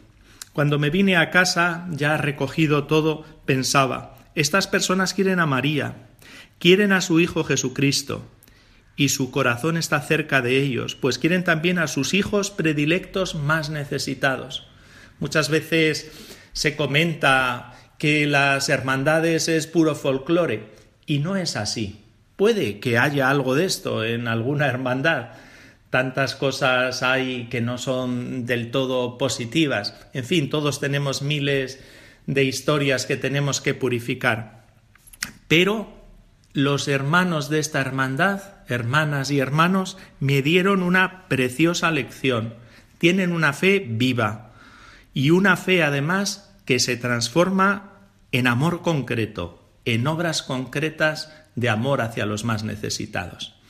Cuando 0.52 0.78
me 0.78 0.90
vine 0.90 1.16
a 1.16 1.30
casa, 1.30 1.86
ya 1.90 2.16
recogido 2.16 2.84
todo, 2.84 3.24
pensaba, 3.46 4.18
estas 4.34 4.66
personas 4.66 5.14
quieren 5.14 5.40
a 5.40 5.46
María, 5.46 6.08
quieren 6.58 6.92
a 6.92 7.00
su 7.00 7.20
Hijo 7.20 7.44
Jesucristo, 7.44 8.28
y 8.96 9.08
su 9.08 9.30
corazón 9.30 9.76
está 9.76 10.00
cerca 10.00 10.42
de 10.42 10.58
ellos, 10.58 10.94
pues 10.94 11.18
quieren 11.18 11.44
también 11.44 11.78
a 11.78 11.86
sus 11.86 12.12
hijos 12.12 12.50
predilectos 12.50 13.34
más 13.34 13.70
necesitados. 13.70 14.66
Muchas 15.18 15.48
veces 15.48 16.10
se 16.52 16.76
comenta 16.76 17.74
que 17.98 18.26
las 18.26 18.68
hermandades 18.68 19.48
es 19.48 19.66
puro 19.66 19.94
folclore, 19.94 20.70
y 21.06 21.18
no 21.18 21.36
es 21.36 21.56
así. 21.56 22.04
Puede 22.36 22.80
que 22.80 22.98
haya 22.98 23.30
algo 23.30 23.54
de 23.54 23.64
esto 23.64 24.04
en 24.04 24.28
alguna 24.28 24.66
hermandad, 24.66 25.30
tantas 25.92 26.36
cosas 26.36 27.02
hay 27.02 27.48
que 27.50 27.60
no 27.60 27.76
son 27.76 28.46
del 28.46 28.70
todo 28.70 29.18
positivas. 29.18 29.94
En 30.14 30.24
fin, 30.24 30.48
todos 30.48 30.80
tenemos 30.80 31.20
miles 31.20 31.84
de 32.26 32.44
historias 32.44 33.04
que 33.04 33.18
tenemos 33.18 33.60
que 33.60 33.74
purificar. 33.74 34.64
Pero 35.48 35.92
los 36.54 36.88
hermanos 36.88 37.50
de 37.50 37.58
esta 37.58 37.82
hermandad, 37.82 38.40
hermanas 38.68 39.30
y 39.30 39.38
hermanos, 39.38 39.98
me 40.18 40.40
dieron 40.40 40.82
una 40.82 41.28
preciosa 41.28 41.90
lección. 41.90 42.54
Tienen 42.96 43.30
una 43.30 43.52
fe 43.52 43.84
viva 43.86 44.52
y 45.12 45.28
una 45.28 45.58
fe 45.58 45.82
además 45.82 46.54
que 46.64 46.80
se 46.80 46.96
transforma 46.96 47.98
en 48.32 48.46
amor 48.46 48.80
concreto, 48.80 49.62
en 49.84 50.06
obras 50.06 50.42
concretas 50.42 51.34
de 51.54 51.68
amor 51.68 52.00
hacia 52.00 52.24
los 52.24 52.44
más 52.44 52.64
necesitados. 52.64 53.61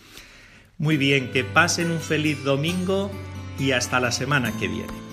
Muy 0.83 0.97
bien, 0.97 1.31
que 1.31 1.45
pasen 1.45 1.93
un 1.93 2.01
feliz 2.01 2.43
domingo 2.43 3.09
y 3.57 3.71
hasta 3.71 4.01
la 4.01 4.11
semana 4.11 4.51
que 4.59 4.67
viene. 4.67 5.12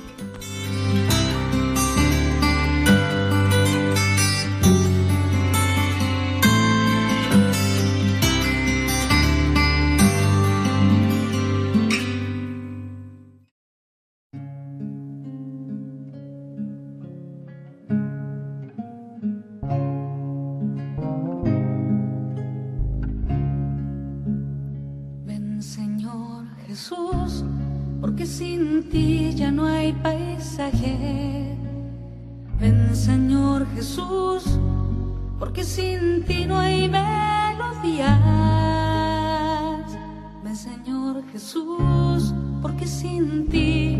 Porque 42.61 42.85
sin 42.87 43.47
ti 43.47 43.95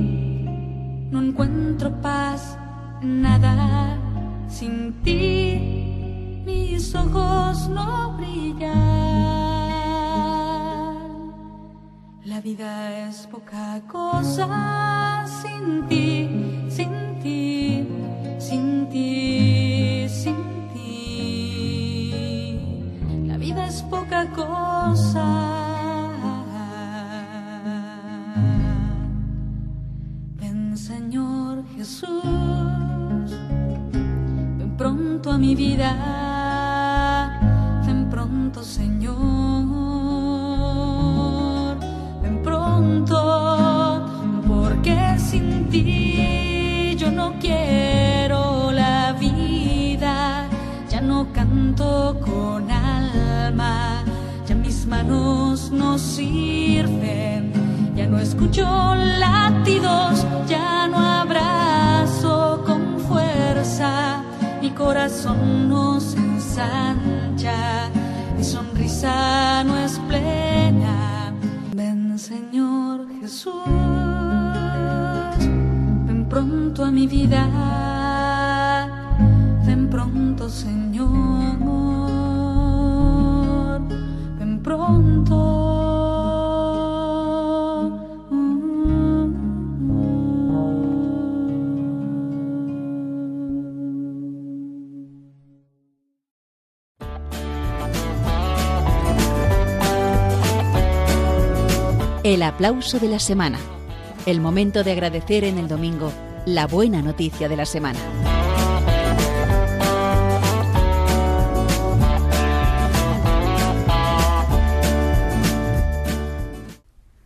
no 1.12 1.22
encuentro 1.22 2.02
paz 2.02 2.58
nada. 3.02 3.98
Sin 4.48 5.02
ti 5.04 6.44
mis 6.46 6.96
ojos 6.96 7.70
no 7.70 8.14
brillan. 8.18 8.80
La 12.26 12.42
vida 12.42 13.08
es 13.08 13.28
poca 13.28 13.82
cosa 13.88 15.26
sin 15.42 15.88
ti, 15.88 16.30
sin 16.70 17.20
ti, 17.22 17.88
sin 18.40 18.90
ti, 18.90 20.08
sin 20.10 20.38
ti. 20.74 22.60
La 23.28 23.38
vida 23.38 23.68
es 23.68 23.82
poca 23.84 24.28
cosa. 24.32 25.59
Jesús, 31.80 32.12
ven 34.58 34.76
pronto 34.78 35.32
a 35.32 35.38
mi 35.38 35.56
vida, 35.56 35.96
ven 37.86 38.10
pronto 38.10 38.62
Señor, 38.62 39.16
ven 42.22 42.44
pronto, 42.44 44.06
porque 44.46 45.18
sin 45.18 45.70
ti 45.70 46.98
yo 46.98 47.12
no 47.12 47.36
quiero 47.40 48.74
la 48.74 49.14
vida, 49.14 50.50
ya 50.90 51.00
no 51.00 51.32
canto 51.32 52.20
con 52.20 52.70
alma, 52.70 54.04
ya 54.46 54.54
mis 54.54 54.86
manos 54.86 55.72
no 55.72 55.98
sirven, 55.98 57.49
no 58.10 58.20
escucho 58.20 58.66
latidos, 58.96 60.26
ya 60.48 60.88
no 60.88 60.98
abrazo 60.98 62.64
con 62.66 63.00
fuerza, 63.00 64.24
mi 64.62 64.72
corazón 64.72 65.70
no 65.70 66.00
se 66.00 66.18
ensancha, 66.18 67.90
mi 68.36 68.44
sonrisa 68.44 69.64
no 69.64 69.78
es 69.78 70.00
plena. 70.08 71.34
Ven 71.76 72.18
Señor 72.18 73.08
Jesús, 73.22 73.54
ven 76.08 76.26
pronto 76.28 76.86
a 76.86 76.92
mi 76.92 77.06
vida, 77.06 77.48
ven 79.66 79.88
pronto 79.90 80.50
Señor, 80.50 81.10
ven 84.40 84.60
pronto. 84.64 85.09
El 102.30 102.44
aplauso 102.44 103.00
de 103.00 103.08
la 103.08 103.18
semana. 103.18 103.58
El 104.28 104.40
momento 104.40 104.84
de 104.84 104.92
agradecer 104.92 105.44
en 105.44 105.58
el 105.58 105.68
domingo 105.68 106.14
la 106.46 106.68
buena 106.68 107.02
noticia 107.02 107.50
de 107.50 107.58
la 107.58 107.66
semana. 107.66 107.98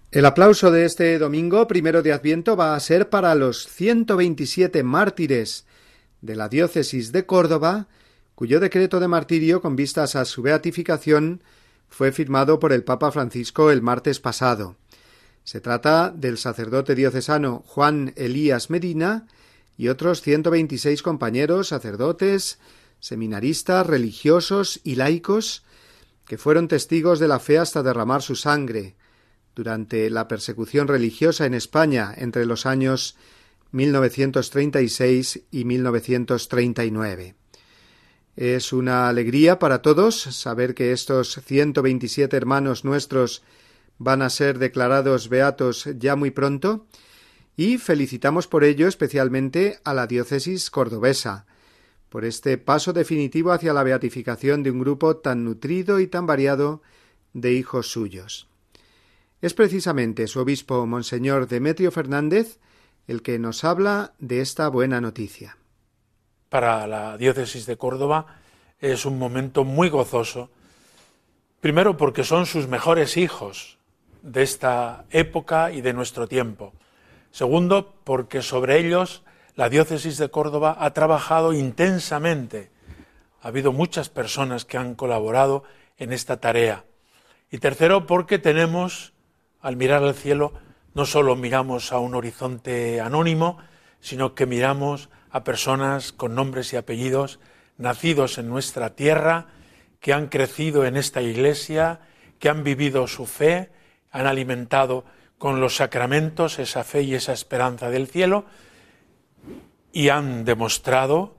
El 0.10 0.26
aplauso 0.26 0.72
de 0.72 0.86
este 0.86 1.20
domingo 1.20 1.68
primero 1.68 2.02
de 2.02 2.14
Adviento 2.14 2.56
va 2.56 2.74
a 2.74 2.80
ser 2.80 3.10
para 3.10 3.36
los 3.36 3.68
127 3.68 4.84
mártires 4.84 5.66
de 6.22 6.38
la 6.38 6.48
diócesis 6.48 7.12
de 7.12 7.26
Córdoba, 7.26 7.88
cuyo 8.36 8.62
decreto 8.62 9.02
de 9.02 9.10
martirio 9.10 9.62
con 9.62 9.76
vistas 9.76 10.16
a 10.16 10.24
su 10.24 10.42
beatificación 10.42 11.44
fue 11.90 12.14
firmado 12.14 12.58
por 12.60 12.72
el 12.72 12.86
Papa 12.86 13.12
Francisco 13.12 13.70
el 13.70 13.82
martes 13.82 14.22
pasado. 14.22 14.78
Se 15.44 15.60
trata 15.60 16.10
del 16.16 16.38
sacerdote 16.38 16.96
diocesano 16.96 17.64
Juan 17.66 18.14
Elías 18.16 18.70
Medina 18.70 19.28
y 19.78 19.90
otros 19.90 20.22
126 20.22 21.02
compañeros 21.02 21.68
sacerdotes, 21.70 22.60
seminaristas, 23.00 23.86
religiosos 23.86 24.80
y 24.84 24.96
laicos 24.96 25.64
que 26.26 26.38
fueron 26.38 26.68
testigos 26.68 27.20
de 27.20 27.28
la 27.28 27.40
fe 27.40 27.58
hasta 27.58 27.84
derramar 27.84 28.22
su 28.22 28.36
sangre 28.36 28.96
durante 29.56 30.10
la 30.10 30.28
persecución 30.28 30.88
religiosa 30.88 31.46
en 31.46 31.54
España 31.54 32.14
entre 32.16 32.46
los 32.46 32.66
años 32.66 33.18
1936 33.72 35.42
y 35.52 35.66
1939. 35.66 37.36
Es 38.36 38.74
una 38.74 39.10
alegría 39.10 39.60
para 39.60 39.82
todos 39.82 40.16
saber 40.22 40.74
que 40.74 40.92
estos 40.92 41.40
127 41.46 42.36
hermanos 42.36 42.84
nuestros 42.84 43.44
van 43.98 44.22
a 44.22 44.30
ser 44.30 44.60
declarados 44.60 45.30
beatos 45.30 45.90
ya 45.98 46.16
muy 46.16 46.32
pronto 46.32 46.88
y 47.56 47.78
felicitamos 47.78 48.48
por 48.48 48.64
ello 48.64 48.88
especialmente 48.88 49.80
a 49.84 49.94
la 49.94 50.08
diócesis 50.08 50.72
cordobesa, 50.72 51.46
por 52.10 52.26
este 52.26 52.58
paso 52.58 52.94
definitivo 52.94 53.52
hacia 53.52 53.74
la 53.74 53.84
beatificación 53.84 54.64
de 54.64 54.72
un 54.72 54.80
grupo 54.80 55.18
tan 55.18 55.44
nutrido 55.44 56.00
y 56.00 56.08
tan 56.08 56.26
variado 56.26 56.82
de 57.34 57.54
hijos 57.54 57.92
suyos. 57.92 58.48
Es 59.42 59.54
precisamente 59.54 60.28
su 60.28 60.40
obispo, 60.40 60.86
Monseñor 60.86 61.48
Demetrio 61.48 61.92
Fernández, 61.92 62.60
el 63.08 63.22
que 63.22 63.40
nos 63.40 63.64
habla 63.64 64.14
de 64.20 64.42
esta 64.42 64.68
buena 64.70 65.02
noticia. 65.02 65.58
Para 66.50 66.88
la 66.88 67.18
diócesis 67.18 67.66
de 67.66 67.78
Córdoba 67.78 68.40
es 68.80 69.06
un 69.06 69.18
momento 69.18 69.64
muy 69.64 69.90
gozoso, 69.90 70.50
primero 71.60 71.98
porque 71.98 72.24
son 72.24 72.46
sus 72.46 72.68
mejores 72.68 73.18
hijos 73.18 73.78
de 74.24 74.42
esta 74.42 75.06
época 75.12 75.72
y 75.72 75.82
de 75.82 75.94
nuestro 75.94 76.28
tiempo. 76.28 76.74
Segundo, 77.30 77.94
porque 78.04 78.42
sobre 78.42 78.80
ellos 78.80 79.24
la 79.56 79.70
diócesis 79.70 80.18
de 80.18 80.30
Córdoba 80.30 80.78
ha 80.80 80.94
trabajado 80.94 81.54
intensamente. 81.54 82.72
Ha 83.42 83.50
habido 83.50 83.72
muchas 83.72 84.10
personas 84.10 84.66
que 84.66 84.78
han 84.78 84.96
colaborado 84.96 85.64
en 85.98 86.12
esta 86.12 86.38
tarea. 86.38 86.86
Y 87.52 87.60
tercero, 87.60 88.08
porque 88.08 88.40
tenemos 88.40 89.14
al 89.62 89.76
mirar 89.76 90.04
al 90.04 90.16
cielo 90.16 90.54
no 90.94 91.06
solo 91.06 91.36
miramos 91.36 91.92
a 91.92 92.00
un 92.00 92.16
horizonte 92.16 93.02
anónimo, 93.02 93.58
sino 94.00 94.36
que 94.36 94.46
miramos 94.46 95.10
a 95.32 95.44
personas 95.44 96.12
con 96.12 96.36
nombres 96.36 96.72
y 96.74 96.78
apellidos 96.78 97.40
nacidos 97.78 98.38
en 98.38 98.48
nuestra 98.48 98.96
tierra, 98.96 99.48
que 100.00 100.14
han 100.14 100.28
crecido 100.28 100.86
en 100.86 100.98
esta 100.98 101.22
iglesia, 101.22 102.02
que 102.38 102.50
han 102.50 102.64
vivido 102.64 103.08
su 103.08 103.26
fe, 103.26 103.72
han 104.14 104.28
alimentado 104.28 105.04
con 105.38 105.60
los 105.60 105.76
sacramentos 105.76 106.60
esa 106.60 106.86
fe 106.86 107.02
y 107.02 107.16
esa 107.16 107.34
esperanza 107.34 107.90
del 107.90 108.08
cielo 108.08 108.46
y 109.92 110.10
han 110.10 110.46
demostrado 110.46 111.36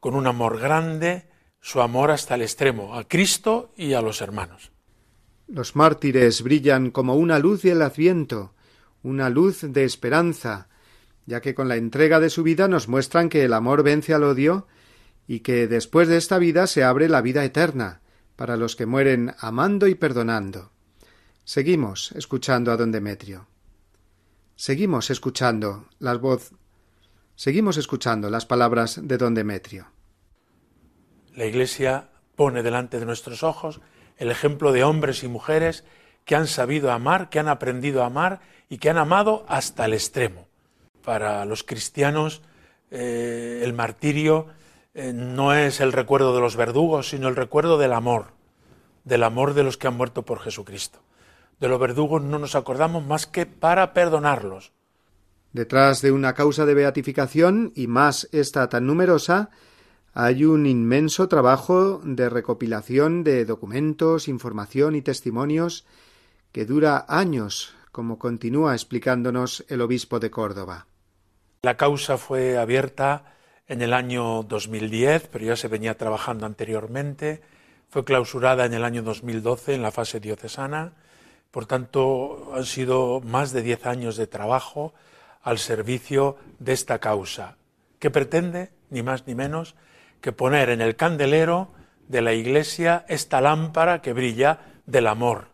con 0.00 0.14
un 0.14 0.26
amor 0.26 0.60
grande 0.60 1.28
su 1.60 1.80
amor 1.80 2.10
hasta 2.10 2.34
el 2.34 2.42
extremo 2.42 2.94
a 2.94 3.04
Cristo 3.04 3.72
y 3.76 3.94
a 3.94 4.02
los 4.02 4.20
hermanos. 4.20 4.72
Los 5.48 5.74
mártires 5.74 6.42
brillan 6.42 6.90
como 6.90 7.14
una 7.14 7.38
luz 7.38 7.62
del 7.62 7.80
adviento, 7.80 8.54
una 9.02 9.30
luz 9.30 9.62
de 9.62 9.84
esperanza, 9.84 10.68
ya 11.24 11.40
que 11.40 11.54
con 11.54 11.68
la 11.68 11.76
entrega 11.76 12.20
de 12.20 12.30
su 12.30 12.42
vida 12.42 12.68
nos 12.68 12.88
muestran 12.88 13.28
que 13.28 13.44
el 13.44 13.52
amor 13.52 13.82
vence 13.82 14.14
al 14.14 14.24
odio 14.24 14.66
y 15.26 15.40
que 15.40 15.66
después 15.66 16.08
de 16.08 16.16
esta 16.16 16.38
vida 16.38 16.66
se 16.66 16.84
abre 16.84 17.08
la 17.08 17.20
vida 17.20 17.44
eterna 17.44 18.00
para 18.34 18.56
los 18.56 18.76
que 18.76 18.86
mueren 18.86 19.34
amando 19.38 19.86
y 19.86 19.94
perdonando. 19.94 20.72
Seguimos 21.48 22.10
escuchando 22.10 22.72
a 22.72 22.76
don 22.76 22.90
Demetrio. 22.90 23.46
Seguimos 24.56 25.10
escuchando 25.10 25.86
las 26.00 26.18
voz 26.18 26.50
Seguimos 27.36 27.76
escuchando 27.76 28.30
las 28.30 28.46
palabras 28.46 28.98
de 29.00 29.16
don 29.16 29.32
Demetrio. 29.32 29.86
La 31.36 31.44
Iglesia 31.44 32.08
pone 32.34 32.64
delante 32.64 32.98
de 32.98 33.06
nuestros 33.06 33.44
ojos 33.44 33.80
el 34.16 34.32
ejemplo 34.32 34.72
de 34.72 34.82
hombres 34.82 35.22
y 35.22 35.28
mujeres 35.28 35.84
que 36.24 36.34
han 36.34 36.48
sabido 36.48 36.90
amar, 36.90 37.30
que 37.30 37.38
han 37.38 37.46
aprendido 37.46 38.02
a 38.02 38.06
amar 38.06 38.40
y 38.68 38.78
que 38.78 38.90
han 38.90 38.98
amado 38.98 39.46
hasta 39.48 39.84
el 39.84 39.92
extremo. 39.92 40.48
Para 41.04 41.44
los 41.44 41.62
cristianos 41.62 42.42
eh, 42.90 43.60
el 43.62 43.72
martirio 43.72 44.48
eh, 44.94 45.12
no 45.14 45.54
es 45.54 45.78
el 45.80 45.92
recuerdo 45.92 46.34
de 46.34 46.40
los 46.40 46.56
verdugos, 46.56 47.10
sino 47.10 47.28
el 47.28 47.36
recuerdo 47.36 47.78
del 47.78 47.92
amor, 47.92 48.32
del 49.04 49.22
amor 49.22 49.54
de 49.54 49.62
los 49.62 49.76
que 49.76 49.86
han 49.86 49.96
muerto 49.96 50.24
por 50.24 50.40
Jesucristo. 50.40 51.05
De 51.60 51.68
los 51.68 51.80
verdugos 51.80 52.22
no 52.22 52.38
nos 52.38 52.54
acordamos 52.54 53.04
más 53.04 53.26
que 53.26 53.46
para 53.46 53.92
perdonarlos. 53.92 54.72
Detrás 55.52 56.02
de 56.02 56.12
una 56.12 56.34
causa 56.34 56.66
de 56.66 56.74
beatificación, 56.74 57.72
y 57.74 57.86
más 57.86 58.28
esta 58.32 58.68
tan 58.68 58.86
numerosa, 58.86 59.50
hay 60.12 60.44
un 60.44 60.66
inmenso 60.66 61.28
trabajo 61.28 62.00
de 62.04 62.28
recopilación 62.28 63.24
de 63.24 63.44
documentos, 63.44 64.28
información 64.28 64.94
y 64.94 65.02
testimonios 65.02 65.86
que 66.52 66.64
dura 66.64 67.04
años, 67.08 67.74
como 67.92 68.18
continúa 68.18 68.74
explicándonos 68.74 69.64
el 69.68 69.80
obispo 69.80 70.20
de 70.20 70.30
Córdoba. 70.30 70.86
La 71.62 71.76
causa 71.76 72.18
fue 72.18 72.58
abierta 72.58 73.34
en 73.66 73.82
el 73.82 73.92
año 73.92 74.42
2010, 74.42 75.28
pero 75.28 75.46
ya 75.46 75.56
se 75.56 75.68
venía 75.68 75.96
trabajando 75.96 76.46
anteriormente. 76.46 77.42
Fue 77.88 78.04
clausurada 78.04 78.64
en 78.64 78.74
el 78.74 78.84
año 78.84 79.02
2012 79.02 79.74
en 79.74 79.82
la 79.82 79.90
fase 79.90 80.20
diocesana. 80.20 80.94
Por 81.50 81.66
tanto, 81.66 82.52
han 82.54 82.64
sido 82.64 83.20
más 83.20 83.52
de 83.52 83.62
diez 83.62 83.86
años 83.86 84.16
de 84.16 84.26
trabajo 84.26 84.94
al 85.42 85.58
servicio 85.58 86.36
de 86.58 86.72
esta 86.72 86.98
causa, 86.98 87.56
que 87.98 88.10
pretende, 88.10 88.72
ni 88.90 89.02
más 89.02 89.26
ni 89.26 89.34
menos, 89.34 89.74
que 90.20 90.32
poner 90.32 90.70
en 90.70 90.80
el 90.80 90.96
candelero 90.96 91.70
de 92.08 92.22
la 92.22 92.34
Iglesia 92.34 93.04
esta 93.08 93.40
lámpara 93.40 94.02
que 94.02 94.12
brilla 94.12 94.60
del 94.86 95.06
amor, 95.06 95.48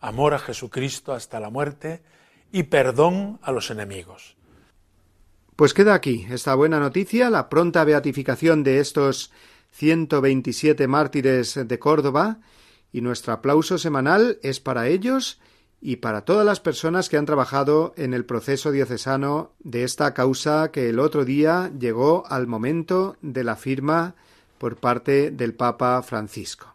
amor 0.00 0.34
a 0.34 0.38
Jesucristo 0.38 1.12
hasta 1.12 1.40
la 1.40 1.50
muerte 1.50 2.02
y 2.52 2.64
perdón 2.64 3.38
a 3.42 3.52
los 3.52 3.70
enemigos. 3.70 4.36
Pues 5.56 5.74
queda 5.74 5.94
aquí 5.94 6.26
esta 6.30 6.54
buena 6.54 6.78
noticia, 6.78 7.30
la 7.30 7.48
pronta 7.48 7.84
beatificación 7.84 8.62
de 8.62 8.78
estos 8.78 9.32
127 9.72 10.86
mártires 10.86 11.58
de 11.66 11.78
Córdoba, 11.78 12.38
y 12.92 13.00
nuestro 13.00 13.32
aplauso 13.32 13.78
semanal 13.78 14.38
es 14.42 14.60
para 14.60 14.88
ellos 14.88 15.40
y 15.80 15.96
para 15.96 16.22
todas 16.22 16.44
las 16.44 16.60
personas 16.60 17.08
que 17.08 17.16
han 17.16 17.26
trabajado 17.26 17.94
en 17.96 18.14
el 18.14 18.24
proceso 18.24 18.72
diocesano 18.72 19.52
de 19.60 19.84
esta 19.84 20.12
causa 20.14 20.70
que 20.72 20.88
el 20.88 20.98
otro 20.98 21.24
día 21.24 21.70
llegó 21.78 22.24
al 22.28 22.46
momento 22.46 23.16
de 23.22 23.44
la 23.44 23.56
firma 23.56 24.14
por 24.58 24.76
parte 24.76 25.30
del 25.30 25.54
Papa 25.54 26.02
Francisco. 26.02 26.74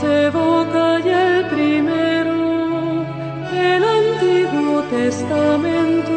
Nos 0.00 0.10
evoca 0.10 1.00
ya 1.00 1.38
el 1.38 1.46
primero, 1.46 3.04
el 3.52 3.82
Antiguo 3.82 4.82
Testamento. 4.90 6.16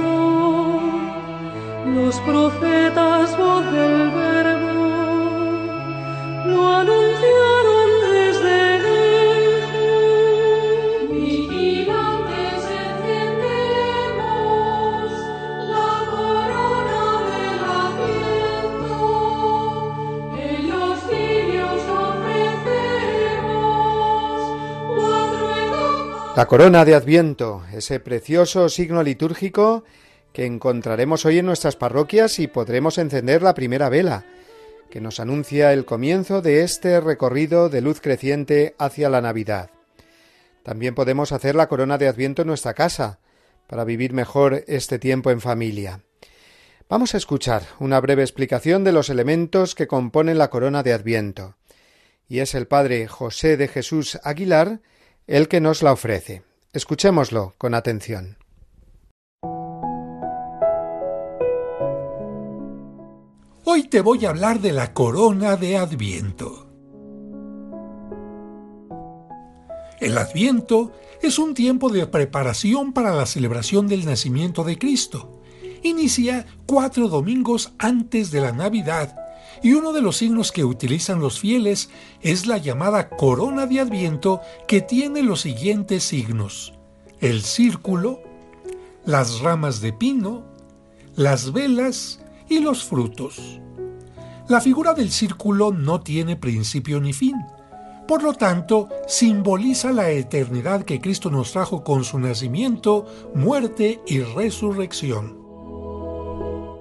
Los 1.87 2.15
profetas, 2.19 3.35
La 26.41 26.47
corona 26.47 26.85
de 26.85 26.95
Adviento, 26.95 27.61
ese 27.71 27.99
precioso 27.99 28.67
signo 28.67 29.03
litúrgico 29.03 29.83
que 30.33 30.47
encontraremos 30.47 31.23
hoy 31.23 31.37
en 31.37 31.45
nuestras 31.45 31.75
parroquias 31.75 32.39
y 32.39 32.47
podremos 32.47 32.97
encender 32.97 33.43
la 33.43 33.53
primera 33.53 33.89
vela, 33.89 34.25
que 34.89 35.01
nos 35.01 35.19
anuncia 35.19 35.71
el 35.71 35.85
comienzo 35.85 36.41
de 36.41 36.63
este 36.63 36.99
recorrido 36.99 37.69
de 37.69 37.81
luz 37.81 38.01
creciente 38.01 38.73
hacia 38.79 39.07
la 39.11 39.21
Navidad. 39.21 39.69
También 40.63 40.95
podemos 40.95 41.31
hacer 41.31 41.53
la 41.53 41.67
corona 41.67 41.99
de 41.99 42.07
Adviento 42.07 42.41
en 42.41 42.47
nuestra 42.47 42.73
casa, 42.73 43.19
para 43.67 43.83
vivir 43.83 44.11
mejor 44.11 44.63
este 44.65 44.97
tiempo 44.97 45.29
en 45.29 45.41
familia. 45.41 46.01
Vamos 46.89 47.13
a 47.13 47.17
escuchar 47.17 47.61
una 47.77 47.99
breve 47.99 48.23
explicación 48.23 48.83
de 48.83 48.93
los 48.93 49.11
elementos 49.11 49.75
que 49.75 49.85
componen 49.85 50.39
la 50.39 50.49
corona 50.49 50.81
de 50.81 50.93
Adviento, 50.93 51.55
y 52.27 52.39
es 52.39 52.55
el 52.55 52.65
padre 52.65 53.07
José 53.07 53.57
de 53.57 53.67
Jesús 53.67 54.19
Aguilar 54.23 54.79
el 55.27 55.47
que 55.47 55.61
nos 55.61 55.83
la 55.83 55.93
ofrece. 55.93 56.43
Escuchémoslo 56.73 57.53
con 57.57 57.73
atención. 57.73 58.37
Hoy 63.63 63.83
te 63.83 64.01
voy 64.01 64.25
a 64.25 64.29
hablar 64.29 64.59
de 64.59 64.71
la 64.71 64.93
corona 64.93 65.55
de 65.55 65.77
Adviento. 65.77 66.67
El 69.99 70.17
Adviento 70.17 70.91
es 71.21 71.37
un 71.37 71.53
tiempo 71.53 71.89
de 71.89 72.07
preparación 72.07 72.91
para 72.91 73.13
la 73.13 73.25
celebración 73.25 73.87
del 73.87 74.05
nacimiento 74.05 74.63
de 74.63 74.77
Cristo. 74.77 75.41
Inicia 75.83 76.45
cuatro 76.65 77.07
domingos 77.07 77.73
antes 77.77 78.31
de 78.31 78.41
la 78.41 78.51
Navidad 78.51 79.20
y 79.61 79.73
uno 79.73 79.93
de 79.93 80.01
los 80.01 80.17
signos 80.17 80.51
que 80.51 80.63
utilizan 80.63 81.19
los 81.19 81.39
fieles 81.39 81.89
es 82.21 82.47
la 82.47 82.57
llamada 82.57 83.09
corona 83.09 83.65
de 83.65 83.79
Adviento 83.79 84.41
que 84.67 84.81
tiene 84.81 85.23
los 85.23 85.41
siguientes 85.41 86.03
signos. 86.03 86.73
El 87.19 87.41
círculo, 87.43 88.21
las 89.05 89.39
ramas 89.41 89.81
de 89.81 89.93
pino, 89.93 90.43
las 91.15 91.53
velas 91.53 92.19
y 92.49 92.59
los 92.59 92.83
frutos. 92.83 93.59
La 94.47 94.59
figura 94.59 94.93
del 94.93 95.11
círculo 95.11 95.71
no 95.71 96.01
tiene 96.01 96.35
principio 96.35 96.99
ni 96.99 97.13
fin. 97.13 97.35
Por 98.07 98.23
lo 98.23 98.33
tanto, 98.33 98.89
simboliza 99.07 99.91
la 99.93 100.09
eternidad 100.09 100.83
que 100.83 100.99
Cristo 100.99 101.31
nos 101.31 101.53
trajo 101.53 101.83
con 101.83 102.03
su 102.03 102.19
nacimiento, 102.19 103.05
muerte 103.33 104.01
y 104.05 104.19
resurrección. 104.19 105.40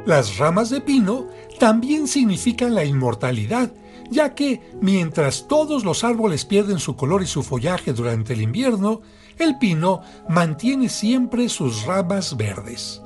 Las 0.06 0.38
ramas 0.38 0.70
de 0.70 0.80
pino 0.80 1.28
también 1.58 2.08
significan 2.08 2.74
la 2.74 2.84
inmortalidad, 2.84 3.72
ya 4.10 4.34
que 4.34 4.60
mientras 4.80 5.46
todos 5.46 5.84
los 5.84 6.04
árboles 6.04 6.44
pierden 6.44 6.78
su 6.78 6.96
color 6.96 7.22
y 7.22 7.26
su 7.26 7.42
follaje 7.42 7.92
durante 7.92 8.32
el 8.32 8.40
invierno, 8.40 9.02
el 9.38 9.58
pino 9.58 10.02
mantiene 10.28 10.88
siempre 10.88 11.48
sus 11.48 11.84
ramas 11.84 12.36
verdes. 12.36 13.02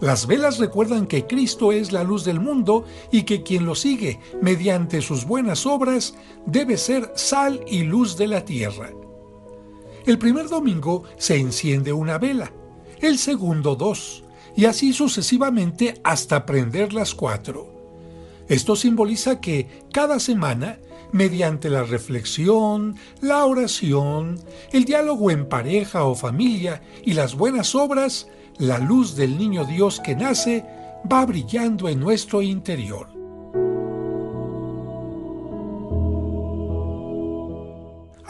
Las 0.00 0.26
velas 0.26 0.58
recuerdan 0.58 1.06
que 1.06 1.26
Cristo 1.26 1.72
es 1.72 1.90
la 1.92 2.04
luz 2.04 2.24
del 2.24 2.40
mundo 2.40 2.84
y 3.10 3.22
que 3.22 3.42
quien 3.42 3.64
lo 3.64 3.74
sigue 3.74 4.20
mediante 4.40 5.02
sus 5.02 5.24
buenas 5.24 5.66
obras 5.66 6.14
debe 6.46 6.76
ser 6.76 7.12
sal 7.16 7.60
y 7.66 7.82
luz 7.82 8.16
de 8.16 8.28
la 8.28 8.44
tierra. 8.44 8.90
El 10.06 10.18
primer 10.18 10.48
domingo 10.48 11.02
se 11.16 11.36
enciende 11.36 11.92
una 11.92 12.18
vela, 12.18 12.52
el 13.00 13.18
segundo 13.18 13.74
dos, 13.74 14.24
y 14.58 14.64
así 14.64 14.92
sucesivamente 14.92 16.00
hasta 16.02 16.44
prender 16.44 16.92
las 16.92 17.14
cuatro. 17.14 17.68
Esto 18.48 18.74
simboliza 18.74 19.40
que 19.40 19.84
cada 19.92 20.18
semana, 20.18 20.80
mediante 21.12 21.70
la 21.70 21.84
reflexión, 21.84 22.96
la 23.20 23.44
oración, 23.44 24.40
el 24.72 24.84
diálogo 24.84 25.30
en 25.30 25.48
pareja 25.48 26.02
o 26.02 26.16
familia 26.16 26.82
y 27.04 27.12
las 27.12 27.36
buenas 27.36 27.76
obras, 27.76 28.26
la 28.58 28.78
luz 28.78 29.14
del 29.14 29.38
niño 29.38 29.64
Dios 29.64 30.00
que 30.00 30.16
nace 30.16 30.64
va 31.10 31.24
brillando 31.24 31.88
en 31.88 32.00
nuestro 32.00 32.42
interior. 32.42 33.17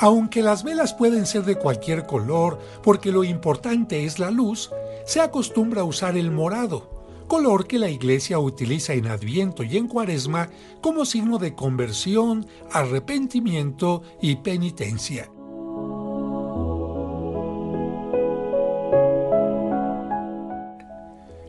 Aunque 0.00 0.42
las 0.42 0.62
velas 0.62 0.94
pueden 0.94 1.26
ser 1.26 1.44
de 1.44 1.56
cualquier 1.56 2.06
color, 2.06 2.60
porque 2.84 3.10
lo 3.10 3.24
importante 3.24 4.04
es 4.04 4.20
la 4.20 4.30
luz, 4.30 4.70
se 5.04 5.20
acostumbra 5.20 5.80
a 5.80 5.84
usar 5.84 6.16
el 6.16 6.30
morado, 6.30 7.24
color 7.26 7.66
que 7.66 7.80
la 7.80 7.90
Iglesia 7.90 8.38
utiliza 8.38 8.92
en 8.92 9.08
Adviento 9.08 9.64
y 9.64 9.76
en 9.76 9.88
Cuaresma 9.88 10.50
como 10.80 11.04
signo 11.04 11.38
de 11.38 11.56
conversión, 11.56 12.46
arrepentimiento 12.70 14.02
y 14.22 14.36
penitencia. 14.36 15.28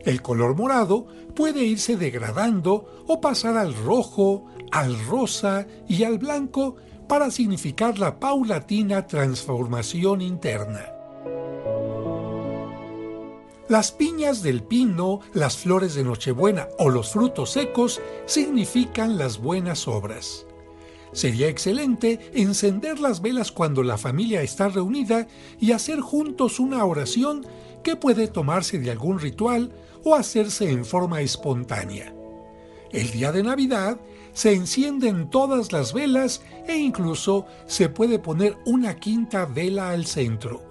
El 0.04 0.22
color 0.22 0.56
morado 0.56 1.06
puede 1.36 1.62
irse 1.62 1.96
degradando 1.96 3.04
o 3.06 3.20
pasar 3.20 3.56
al 3.56 3.74
rojo, 3.74 4.46
al 4.72 4.98
rosa 5.06 5.66
y 5.86 6.02
al 6.02 6.18
blanco 6.18 6.76
para 7.10 7.32
significar 7.32 7.98
la 7.98 8.20
paulatina 8.20 9.08
transformación 9.08 10.22
interna. 10.22 10.92
Las 13.68 13.90
piñas 13.90 14.44
del 14.44 14.62
pino, 14.62 15.18
las 15.34 15.56
flores 15.56 15.96
de 15.96 16.04
Nochebuena 16.04 16.68
o 16.78 16.88
los 16.88 17.10
frutos 17.10 17.50
secos 17.50 18.00
significan 18.26 19.18
las 19.18 19.38
buenas 19.38 19.88
obras. 19.88 20.46
Sería 21.10 21.48
excelente 21.48 22.30
encender 22.32 23.00
las 23.00 23.20
velas 23.20 23.50
cuando 23.50 23.82
la 23.82 23.98
familia 23.98 24.42
está 24.42 24.68
reunida 24.68 25.26
y 25.58 25.72
hacer 25.72 25.98
juntos 25.98 26.60
una 26.60 26.84
oración 26.84 27.44
que 27.82 27.96
puede 27.96 28.28
tomarse 28.28 28.78
de 28.78 28.92
algún 28.92 29.18
ritual 29.18 29.72
o 30.04 30.14
hacerse 30.14 30.70
en 30.70 30.84
forma 30.84 31.22
espontánea. 31.22 32.14
El 32.92 33.10
día 33.10 33.32
de 33.32 33.42
Navidad 33.42 33.98
se 34.32 34.52
encienden 34.52 35.30
todas 35.30 35.72
las 35.72 35.92
velas 35.92 36.42
e 36.66 36.76
incluso 36.76 37.46
se 37.66 37.88
puede 37.88 38.18
poner 38.18 38.56
una 38.64 38.96
quinta 38.96 39.46
vela 39.46 39.90
al 39.90 40.06
centro. 40.06 40.62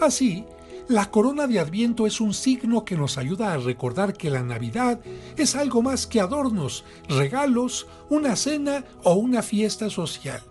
Así, 0.00 0.44
la 0.88 1.10
corona 1.10 1.46
de 1.46 1.58
Adviento 1.58 2.06
es 2.06 2.20
un 2.20 2.32
signo 2.32 2.84
que 2.84 2.96
nos 2.96 3.18
ayuda 3.18 3.52
a 3.52 3.58
recordar 3.58 4.12
que 4.12 4.30
la 4.30 4.42
Navidad 4.42 5.00
es 5.36 5.56
algo 5.56 5.82
más 5.82 6.06
que 6.06 6.20
adornos, 6.20 6.84
regalos, 7.08 7.88
una 8.08 8.36
cena 8.36 8.84
o 9.02 9.14
una 9.14 9.42
fiesta 9.42 9.90
social. 9.90 10.42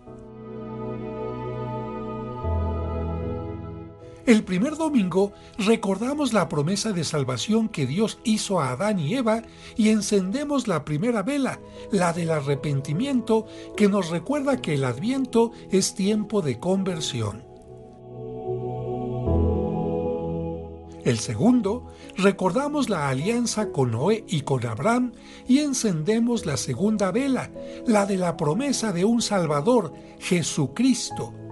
El 4.26 4.44
primer 4.44 4.76
domingo 4.76 5.34
recordamos 5.60 6.34
la 6.34 6.50
promesa 6.50 6.92
de 6.94 7.04
salvación 7.04 7.70
que 7.70 7.86
Dios 7.86 8.18
hizo 8.24 8.60
a 8.60 8.72
Adán 8.72 9.00
y 9.00 9.14
Eva 9.14 9.44
y 9.76 9.90
encendemos 9.90 10.68
la 10.68 10.84
primera 10.84 11.22
vela, 11.22 11.60
la 11.92 12.12
del 12.12 12.32
arrepentimiento, 12.32 13.46
que 13.78 13.88
nos 13.88 14.10
recuerda 14.10 14.62
que 14.62 14.74
el 14.74 14.84
adviento 14.84 15.52
es 15.70 15.94
tiempo 15.94 16.42
de 16.42 16.60
conversión. 16.60 17.44
El 21.04 21.20
segundo, 21.20 21.86
recordamos 22.18 22.90
la 22.90 23.10
alianza 23.10 23.72
con 23.72 23.92
Noé 23.92 24.24
y 24.28 24.42
con 24.42 24.66
Abraham 24.66 25.12
y 25.48 25.60
encendemos 25.60 26.48
la 26.48 26.58
segunda 26.58 27.12
vela, 27.12 27.52
la 27.86 28.08
de 28.08 28.18
la 28.18 28.38
promesa 28.38 28.92
de 28.92 29.06
un 29.06 29.22
Salvador, 29.22 29.94
Jesucristo. 30.18 31.45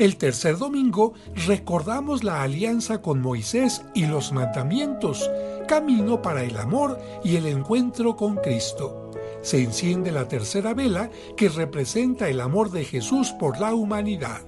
El 0.00 0.16
tercer 0.16 0.56
domingo 0.56 1.12
recordamos 1.46 2.24
la 2.24 2.40
alianza 2.42 3.02
con 3.02 3.20
Moisés 3.20 3.82
y 3.92 4.06
los 4.06 4.32
mandamientos, 4.32 5.30
camino 5.68 6.22
para 6.22 6.42
el 6.42 6.56
amor 6.56 6.98
y 7.22 7.36
el 7.36 7.44
encuentro 7.44 8.16
con 8.16 8.36
Cristo. 8.36 9.10
Se 9.42 9.62
enciende 9.62 10.10
la 10.10 10.26
tercera 10.26 10.72
vela 10.72 11.10
que 11.36 11.50
representa 11.50 12.30
el 12.30 12.40
amor 12.40 12.70
de 12.70 12.86
Jesús 12.86 13.32
por 13.32 13.60
la 13.60 13.74
humanidad. 13.74 14.40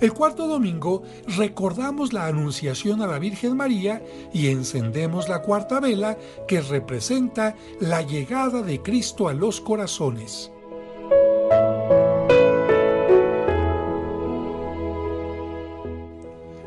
El 0.00 0.12
cuarto 0.12 0.46
domingo 0.46 1.02
recordamos 1.36 2.12
la 2.12 2.26
anunciación 2.26 3.02
a 3.02 3.08
la 3.08 3.18
Virgen 3.18 3.56
María 3.56 4.00
y 4.32 4.46
encendemos 4.48 5.28
la 5.28 5.42
cuarta 5.42 5.80
vela 5.80 6.18
que 6.46 6.60
representa 6.60 7.56
la 7.80 8.02
llegada 8.02 8.62
de 8.62 8.80
Cristo 8.80 9.26
a 9.26 9.34
los 9.34 9.60
corazones. 9.60 10.51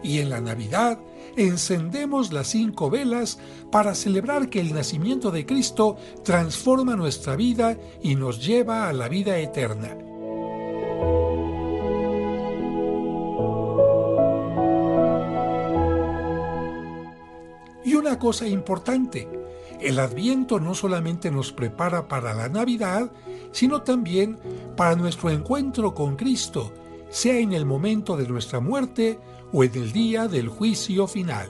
Y 0.06 0.20
en 0.20 0.30
la 0.30 0.39
Navidad 0.39 0.99
encendemos 1.36 2.32
las 2.32 2.49
cinco 2.49 2.91
velas 2.91 3.39
para 3.72 3.95
celebrar 3.95 4.51
que 4.51 4.60
el 4.60 4.72
nacimiento 4.72 5.32
de 5.32 5.47
Cristo 5.47 5.97
transforma 6.24 6.95
nuestra 6.95 7.36
vida 7.36 7.76
y 8.03 8.14
nos 8.14 8.45
lleva 8.45 8.88
a 8.88 8.93
la 8.93 9.10
vida 9.10 9.39
eterna. 9.39 9.97
Y 17.84 17.95
una 17.95 18.20
cosa 18.20 18.47
importante, 18.47 19.28
el 19.82 19.97
adviento 19.97 20.60
no 20.60 20.76
solamente 20.76 21.32
nos 21.32 21.51
prepara 21.51 22.08
para 22.08 22.36
la 22.36 22.47
Navidad, 22.47 23.12
sino 23.51 23.82
también 23.82 24.38
para 24.78 24.95
nuestro 24.95 25.32
encuentro 25.32 25.95
con 25.95 26.16
Cristo, 26.16 26.72
sea 27.10 27.39
en 27.39 27.53
el 27.53 27.66
momento 27.66 28.16
de 28.16 28.28
nuestra 28.28 28.60
muerte 28.60 29.20
o 29.52 29.64
en 29.64 29.72
el 29.76 29.91
día 29.91 30.28
del 30.28 30.50
juicio 30.50 31.08
final. 31.08 31.50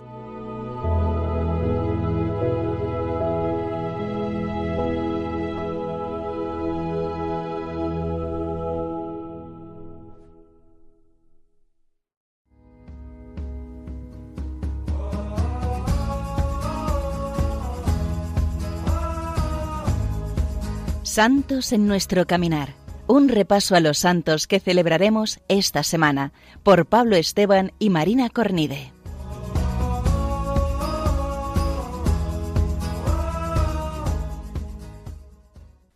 Santos 21.15 21.71
en 21.71 21.87
nuestro 21.87 22.27
caminar. 22.27 22.84
Un 23.07 23.29
repaso 23.29 23.75
a 23.75 23.79
los 23.81 23.99
santos 23.99 24.47
que 24.47 24.59
celebraremos 24.59 25.39
esta 25.47 25.83
semana 25.83 26.33
por 26.63 26.87
Pablo 26.87 27.15
Esteban 27.15 27.71
y 27.77 27.91
Marina 27.91 28.31
Cornide. 28.31 28.93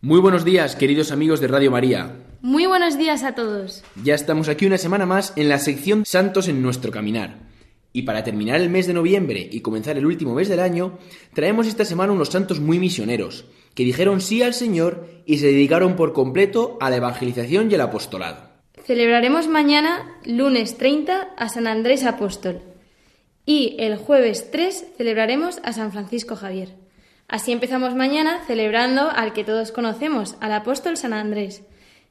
Muy 0.01 0.19
buenos 0.19 0.45
días, 0.45 0.75
queridos 0.75 1.11
amigos 1.11 1.39
de 1.39 1.47
Radio 1.47 1.71
María. 1.71 2.15
Muy 2.41 2.67
buenos 2.67 2.95
días 2.95 3.23
a 3.23 3.33
todos. 3.33 3.83
Ya 4.03 4.13
estamos 4.13 4.47
aquí 4.47 4.67
una 4.67 4.77
semana 4.77 5.07
más 5.07 5.33
en 5.35 5.49
la 5.49 5.57
sección 5.57 6.05
Santos 6.05 6.47
en 6.47 6.61
nuestro 6.61 6.91
caminar. 6.91 7.49
Y 7.91 8.03
para 8.03 8.23
terminar 8.23 8.61
el 8.61 8.69
mes 8.69 8.85
de 8.85 8.93
noviembre 8.93 9.49
y 9.51 9.61
comenzar 9.61 9.97
el 9.97 10.05
último 10.05 10.35
mes 10.35 10.47
del 10.47 10.59
año, 10.59 10.99
traemos 11.33 11.65
esta 11.65 11.85
semana 11.85 12.13
unos 12.13 12.29
santos 12.29 12.59
muy 12.59 12.77
misioneros, 12.77 13.45
que 13.79 13.85
dijeron 13.85 14.19
sí 14.19 14.43
al 14.43 14.53
Señor 14.53 15.07
y 15.25 15.37
se 15.37 15.45
dedicaron 15.45 15.95
por 15.95 16.11
completo 16.11 16.77
a 16.81 16.89
la 16.89 16.97
evangelización 16.97 17.71
y 17.71 17.75
el 17.75 17.79
apostolado. 17.79 18.49
Celebraremos 18.83 19.47
mañana, 19.47 20.19
lunes 20.25 20.77
30, 20.77 21.29
a 21.37 21.47
San 21.47 21.65
Andrés 21.65 22.03
Apóstol. 22.03 22.59
Y 23.45 23.77
el 23.79 23.95
jueves 23.95 24.51
3 24.51 24.85
celebraremos 24.97 25.61
a 25.63 25.71
San 25.71 25.93
Francisco 25.93 26.35
Javier. 26.35 26.75
Así 27.29 27.53
empezamos 27.53 27.95
mañana 27.95 28.41
celebrando 28.47 29.09
al 29.09 29.31
que 29.31 29.45
todos 29.45 29.71
conocemos, 29.71 30.35
al 30.41 30.51
apóstol 30.51 30.97
San 30.97 31.13
Andrés, 31.13 31.61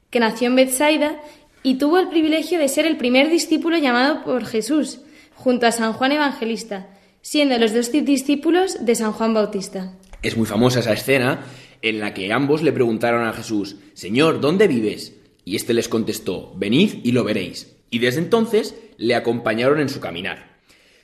que 0.09 0.19
nació 0.19 0.47
en 0.47 0.55
Bethsaida 0.55 1.21
y 1.61 1.75
tuvo 1.75 1.99
el 1.99 2.09
privilegio 2.09 2.57
de 2.57 2.67
ser 2.67 2.87
el 2.87 2.97
primer 2.97 3.29
discípulo 3.29 3.77
llamado 3.77 4.23
por 4.23 4.43
Jesús, 4.45 5.01
junto 5.35 5.67
a 5.67 5.71
San 5.71 5.93
Juan 5.93 6.13
Evangelista, 6.13 6.87
siendo 7.21 7.59
los 7.59 7.75
dos 7.75 7.91
discípulos 7.91 8.83
de 8.83 8.95
San 8.95 9.11
Juan 9.11 9.35
Bautista. 9.35 9.93
Es 10.21 10.35
muy 10.35 10.45
famosa 10.45 10.81
esa 10.81 10.93
escena 10.93 11.45
en 11.81 11.99
la 11.99 12.13
que 12.13 12.33
ambos 12.33 12.61
le 12.61 12.73
preguntaron 12.73 13.25
a 13.25 13.31
Jesús, 13.31 13.77
Señor, 13.93 14.41
¿dónde 14.41 14.67
vives? 14.67 15.15
Y 15.45 15.55
éste 15.55 15.73
les 15.73 15.87
contestó, 15.87 16.53
Venid 16.57 16.99
y 17.03 17.13
lo 17.13 17.23
veréis. 17.23 17.75
Y 17.89 17.99
desde 17.99 18.19
entonces 18.19 18.75
le 18.97 19.15
acompañaron 19.15 19.79
en 19.79 19.87
su 19.87 20.01
caminar. 20.01 20.57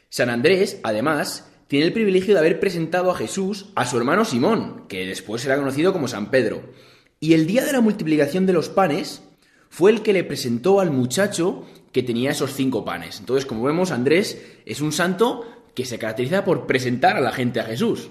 San 0.09 0.29
Andrés, 0.29 0.79
además, 0.83 1.49
tiene 1.67 1.85
el 1.85 1.93
privilegio 1.93 2.33
de 2.33 2.41
haber 2.41 2.59
presentado 2.59 3.09
a 3.09 3.15
Jesús 3.15 3.67
a 3.75 3.85
su 3.85 3.97
hermano 3.97 4.25
Simón, 4.25 4.83
que 4.89 5.05
después 5.05 5.41
será 5.41 5.57
conocido 5.57 5.93
como 5.93 6.09
San 6.09 6.29
Pedro. 6.29 6.61
Y 7.21 7.33
el 7.33 7.47
día 7.47 7.63
de 7.63 7.71
la 7.71 7.81
multiplicación 7.81 8.45
de 8.45 8.53
los 8.53 8.67
panes 8.67 9.23
fue 9.69 9.91
el 9.91 10.01
que 10.01 10.13
le 10.13 10.25
presentó 10.25 10.81
al 10.81 10.91
muchacho 10.91 11.65
que 11.93 12.03
tenía 12.03 12.31
esos 12.31 12.53
cinco 12.53 12.83
panes. 12.83 13.19
Entonces, 13.19 13.45
como 13.45 13.63
vemos, 13.63 13.91
Andrés 13.91 14.41
es 14.65 14.81
un 14.81 14.91
santo 14.91 15.45
que 15.73 15.85
se 15.85 15.97
caracteriza 15.97 16.43
por 16.43 16.67
presentar 16.67 17.15
a 17.15 17.21
la 17.21 17.31
gente 17.31 17.61
a 17.61 17.63
Jesús. 17.65 18.09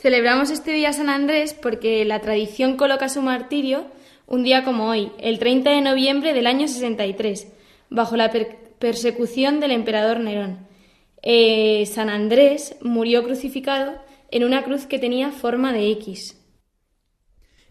Celebramos 0.00 0.50
este 0.50 0.72
día 0.72 0.92
San 0.92 1.08
Andrés 1.08 1.54
porque 1.54 2.04
la 2.04 2.20
tradición 2.20 2.76
coloca 2.76 3.08
su 3.08 3.20
martirio 3.20 3.86
un 4.28 4.44
día 4.44 4.62
como 4.62 4.88
hoy, 4.88 5.10
el 5.18 5.40
30 5.40 5.70
de 5.70 5.80
noviembre 5.80 6.34
del 6.34 6.46
año 6.46 6.68
63, 6.68 7.48
bajo 7.90 8.16
la 8.16 8.30
per 8.30 8.58
persecución 8.78 9.58
del 9.58 9.72
emperador 9.72 10.20
Nerón. 10.20 10.68
eh, 11.22 11.84
San 11.86 12.10
Andrés 12.10 12.76
murió 12.80 13.24
crucificado 13.24 13.94
en 14.30 14.44
una 14.44 14.62
cruz 14.62 14.86
que 14.86 15.00
tenía 15.00 15.32
forma 15.32 15.72
de 15.72 15.90
X. 15.90 16.36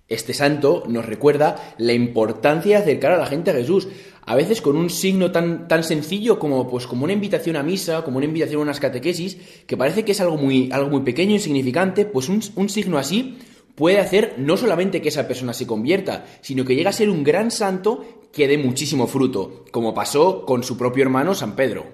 Este 0.09 0.33
santo 0.33 0.83
nos 0.87 1.05
recuerda 1.05 1.75
la 1.77 1.93
importancia 1.93 2.77
de 2.77 2.83
acercar 2.83 3.13
a 3.13 3.17
la 3.17 3.25
gente 3.25 3.51
a 3.51 3.53
Jesús, 3.53 3.87
a 4.27 4.35
veces 4.35 4.61
con 4.61 4.75
un 4.75 4.89
signo 4.89 5.31
tan, 5.31 5.69
tan 5.69 5.85
sencillo 5.85 6.37
como, 6.37 6.67
pues, 6.67 6.85
como 6.85 7.05
una 7.05 7.13
invitación 7.13 7.55
a 7.55 7.63
misa, 7.63 8.03
como 8.03 8.17
una 8.17 8.25
invitación 8.25 8.59
a 8.59 8.63
unas 8.63 8.81
catequesis, 8.81 9.37
que 9.65 9.77
parece 9.77 10.03
que 10.03 10.11
es 10.11 10.19
algo 10.19 10.35
muy, 10.35 10.69
algo 10.73 10.89
muy 10.89 11.01
pequeño, 11.01 11.31
insignificante, 11.31 12.05
pues 12.05 12.27
un, 12.27 12.41
un 12.55 12.67
signo 12.67 12.97
así 12.97 13.37
puede 13.75 13.99
hacer 13.99 14.35
no 14.37 14.57
solamente 14.57 15.01
que 15.01 15.09
esa 15.09 15.29
persona 15.29 15.53
se 15.53 15.65
convierta, 15.65 16.25
sino 16.41 16.65
que 16.65 16.75
llegue 16.75 16.89
a 16.89 16.91
ser 16.91 17.09
un 17.09 17.23
gran 17.23 17.51
santo 17.51 18.03
que 18.33 18.49
dé 18.49 18.57
muchísimo 18.57 19.07
fruto, 19.07 19.63
como 19.71 19.93
pasó 19.93 20.45
con 20.45 20.61
su 20.61 20.77
propio 20.77 21.03
hermano 21.03 21.33
San 21.33 21.55
Pedro. 21.55 21.85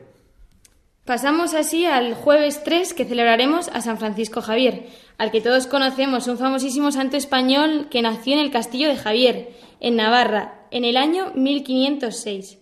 Pasamos 1.06 1.54
así 1.54 1.86
al 1.86 2.16
jueves 2.16 2.64
3 2.64 2.94
que 2.94 3.04
celebraremos 3.06 3.68
a 3.68 3.82
San 3.82 4.00
Francisco 4.00 4.42
Javier, 4.42 4.88
al 5.18 5.32
que 5.32 5.42
todos 5.42 5.68
conocemos, 5.68 6.28
un 6.28 6.38
famosísimo 6.38 6.92
santo 6.92 7.18
español 7.18 7.90
que 7.92 8.02
nació 8.02 8.34
en 8.34 8.40
el 8.40 8.52
castillo 8.52 8.88
de 8.88 8.96
Javier, 8.96 9.50
en 9.84 9.98
Navarra, 9.98 10.66
en 10.72 10.86
el 10.86 10.98
año 10.98 11.34
1506. 11.36 12.58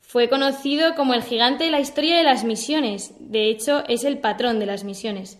Fue 0.00 0.28
conocido 0.28 0.94
como 0.96 1.12
el 1.12 1.22
gigante 1.22 1.64
de 1.64 1.70
la 1.70 1.80
historia 1.80 2.16
de 2.16 2.24
las 2.24 2.44
misiones, 2.44 3.12
de 3.20 3.50
hecho 3.50 3.84
es 3.88 4.04
el 4.04 4.18
patrón 4.18 4.58
de 4.58 4.66
las 4.66 4.82
misiones. 4.82 5.38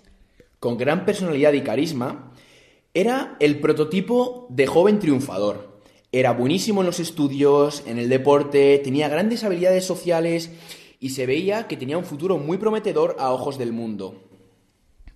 Con 0.60 0.76
gran 0.76 1.06
personalidad 1.06 1.54
y 1.54 1.62
carisma, 1.62 2.32
era 2.92 3.36
el 3.40 3.60
prototipo 3.60 4.46
de 4.50 4.66
joven 4.66 4.98
triunfador. 4.98 5.80
Era 6.12 6.32
buenísimo 6.32 6.82
en 6.82 6.86
los 6.86 7.00
estudios, 7.00 7.82
en 7.86 7.98
el 7.98 8.10
deporte, 8.10 8.78
tenía 8.84 9.08
grandes 9.08 9.42
habilidades 9.42 9.86
sociales 9.86 10.52
y 11.00 11.10
se 11.10 11.24
veía 11.24 11.66
que 11.66 11.78
tenía 11.78 11.98
un 11.98 12.04
futuro 12.04 12.36
muy 12.36 12.58
prometedor 12.58 13.16
a 13.18 13.32
ojos 13.32 13.56
del 13.56 13.72
mundo. 13.72 14.22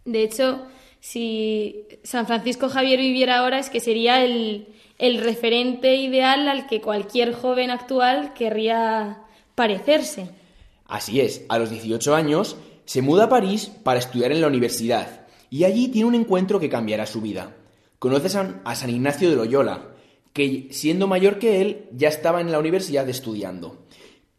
De 0.06 0.22
hecho, 0.22 0.62
si 1.00 1.84
San 2.04 2.26
Francisco 2.26 2.70
Javier 2.70 3.00
viviera 3.00 3.38
ahora 3.38 3.58
es 3.58 3.68
que 3.68 3.80
sería 3.80 4.24
el, 4.24 4.68
el 5.00 5.18
referente 5.18 5.96
ideal 5.96 6.46
al 6.46 6.66
que 6.66 6.82
cualquier 6.82 7.32
joven 7.32 7.70
actual 7.70 8.34
querría 8.34 9.22
parecerse. 9.54 10.28
Así 10.86 11.20
es, 11.20 11.44
a 11.48 11.58
los 11.58 11.70
18 11.70 12.14
años 12.14 12.56
se 12.84 13.00
muda 13.00 13.24
a 13.24 13.28
París 13.28 13.72
para 13.82 13.98
estudiar 13.98 14.30
en 14.30 14.42
la 14.42 14.46
universidad 14.46 15.26
y 15.48 15.64
allí 15.64 15.88
tiene 15.88 16.08
un 16.08 16.14
encuentro 16.14 16.60
que 16.60 16.68
cambiará 16.68 17.06
su 17.06 17.22
vida. 17.22 17.56
Conoce 17.98 18.38
a 18.64 18.74
San, 18.74 18.90
Ignacio 18.90 19.30
de 19.30 19.36
Loyola, 19.36 19.94
que 20.32 20.68
siendo 20.70 21.06
mayor 21.06 21.38
que 21.38 21.60
él 21.62 21.88
ya 21.92 22.08
estaba 22.08 22.40
en 22.40 22.52
la 22.52 22.58
universidad 22.58 23.08
estudiando. 23.08 23.86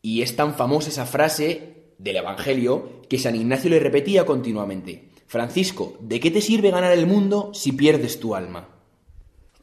Y 0.01 0.22
es 0.22 0.36
tan 0.36 0.55
famosa 0.55 0.89
esa 0.89 1.05
frase 1.05 1.93
del 1.97 2.18
Evangelio 2.18 3.01
que 3.09 3.20
San 3.20 3.36
Ignacio 3.36 3.70
le 3.70 3.80
repetía 3.80 4.26
continuamente. 4.26 5.09
Francisco, 5.28 5.97
¿de 6.01 6.20
qué 6.20 6.32
te 6.32 6.41
sirve 6.41 6.72
ganar 6.72 6.91
el 6.91 7.07
mundo 7.07 7.51
si 7.53 7.72
pierdes 7.72 8.20
tu 8.20 8.36
alma? 8.36 8.81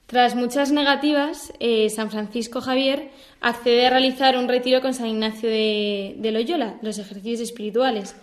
Tras 0.08 0.34
muchas 0.34 0.72
negativas, 0.72 1.52
eh, 1.60 1.90
San 1.90 2.10
Francisco 2.10 2.62
Javier 2.62 3.10
accede 3.42 3.86
a 3.86 3.90
realizar 3.90 4.38
un 4.38 4.48
retiro 4.48 4.80
con 4.80 4.94
San 4.94 5.08
Ignacio 5.08 5.50
de, 5.50 6.30
Loyola, 6.32 6.78
los 6.80 6.96
ejercicios 6.96 7.40
espirituales. 7.40 8.16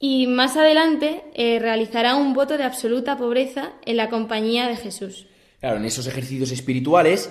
Y 0.00 0.26
más 0.26 0.56
adelante 0.56 1.22
eh, 1.34 1.60
realizará 1.60 2.16
un 2.16 2.34
voto 2.34 2.58
de 2.58 2.64
absoluta 2.64 3.16
pobreza 3.16 3.74
en 3.86 3.96
la 3.96 4.08
compañía 4.10 4.66
de 4.66 4.74
Jesús. 4.74 5.28
Claro, 5.60 5.76
en 5.76 5.84
esos 5.84 6.08
ejercicios 6.08 6.50
espirituales, 6.50 7.30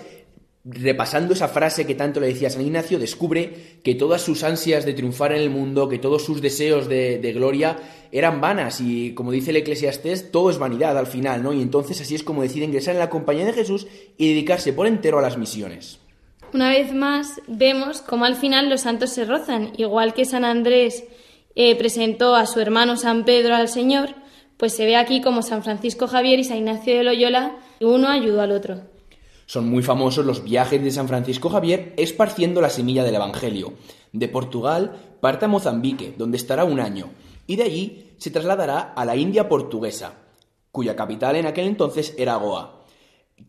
repasando 0.69 1.33
esa 1.33 1.47
frase 1.47 1.87
que 1.87 1.95
tanto 1.95 2.19
le 2.19 2.27
decía 2.27 2.49
San 2.49 2.61
Ignacio, 2.61 2.99
descubre 2.99 3.79
que 3.83 3.95
todas 3.95 4.21
sus 4.21 4.43
ansias 4.43 4.85
de 4.85 4.93
triunfar 4.93 5.31
en 5.31 5.41
el 5.41 5.49
mundo, 5.49 5.87
que 5.87 5.97
todos 5.97 6.25
sus 6.25 6.41
deseos 6.41 6.89
de, 6.89 7.19
de 7.19 7.33
gloria 7.33 7.77
eran 8.11 8.41
vanas 8.41 8.81
y, 8.81 9.13
como 9.13 9.31
dice 9.31 9.51
el 9.51 9.57
Eclesiastés, 9.57 10.31
todo 10.31 10.49
es 10.49 10.57
vanidad 10.57 10.97
al 10.97 11.07
final, 11.07 11.41
¿no? 11.41 11.53
Y 11.53 11.61
entonces 11.61 12.01
así 12.01 12.15
es 12.15 12.23
como 12.23 12.41
decide 12.41 12.65
ingresar 12.65 12.95
en 12.95 12.99
la 12.99 13.09
compañía 13.09 13.45
de 13.45 13.53
Jesús 13.53 13.87
y 14.17 14.29
dedicarse 14.29 14.73
por 14.73 14.87
entero 14.87 15.19
a 15.19 15.21
las 15.21 15.37
misiones. 15.37 15.99
Una 16.53 16.69
vez 16.69 16.93
más, 16.93 17.41
vemos 17.47 18.01
cómo 18.01 18.25
al 18.25 18.35
final 18.35 18.69
los 18.69 18.81
santos 18.81 19.11
se 19.11 19.25
rozan, 19.25 19.73
igual 19.77 20.13
que 20.13 20.25
San 20.25 20.45
Andrés 20.45 21.03
eh, 21.55 21.75
presentó 21.75 22.35
a 22.35 22.45
su 22.45 22.59
hermano 22.59 22.97
San 22.97 23.25
Pedro 23.25 23.55
al 23.55 23.67
Señor, 23.67 24.15
pues 24.57 24.73
se 24.73 24.85
ve 24.85 24.95
aquí 24.95 25.21
como 25.21 25.41
San 25.41 25.63
Francisco 25.63 26.07
Javier 26.07 26.39
y 26.39 26.43
San 26.43 26.57
Ignacio 26.57 26.95
de 26.95 27.03
Loyola, 27.03 27.57
uno 27.81 28.09
ayudó 28.09 28.41
al 28.41 28.51
otro. 28.51 28.96
Son 29.47 29.69
muy 29.69 29.81
famosos 29.81 30.25
los 30.25 30.43
viajes 30.43 30.83
de 30.83 30.91
San 30.91 31.07
Francisco 31.07 31.49
Javier 31.49 31.93
esparciendo 31.95 32.59
la 32.59 32.69
semilla 32.69 33.05
del 33.05 33.15
Evangelio. 33.15 33.73
De 34.11 34.27
Portugal 34.27 35.17
parte 35.21 35.45
a 35.45 35.47
Mozambique, 35.47 36.13
donde 36.17 36.35
estará 36.35 36.65
un 36.65 36.81
año, 36.81 37.11
y 37.47 37.55
de 37.55 37.63
allí 37.63 38.13
se 38.17 38.29
trasladará 38.29 38.93
a 38.93 39.05
la 39.05 39.15
India 39.15 39.47
portuguesa, 39.47 40.15
cuya 40.69 40.97
capital 40.97 41.37
en 41.37 41.45
aquel 41.45 41.65
entonces 41.67 42.13
era 42.17 42.35
Goa. 42.35 42.83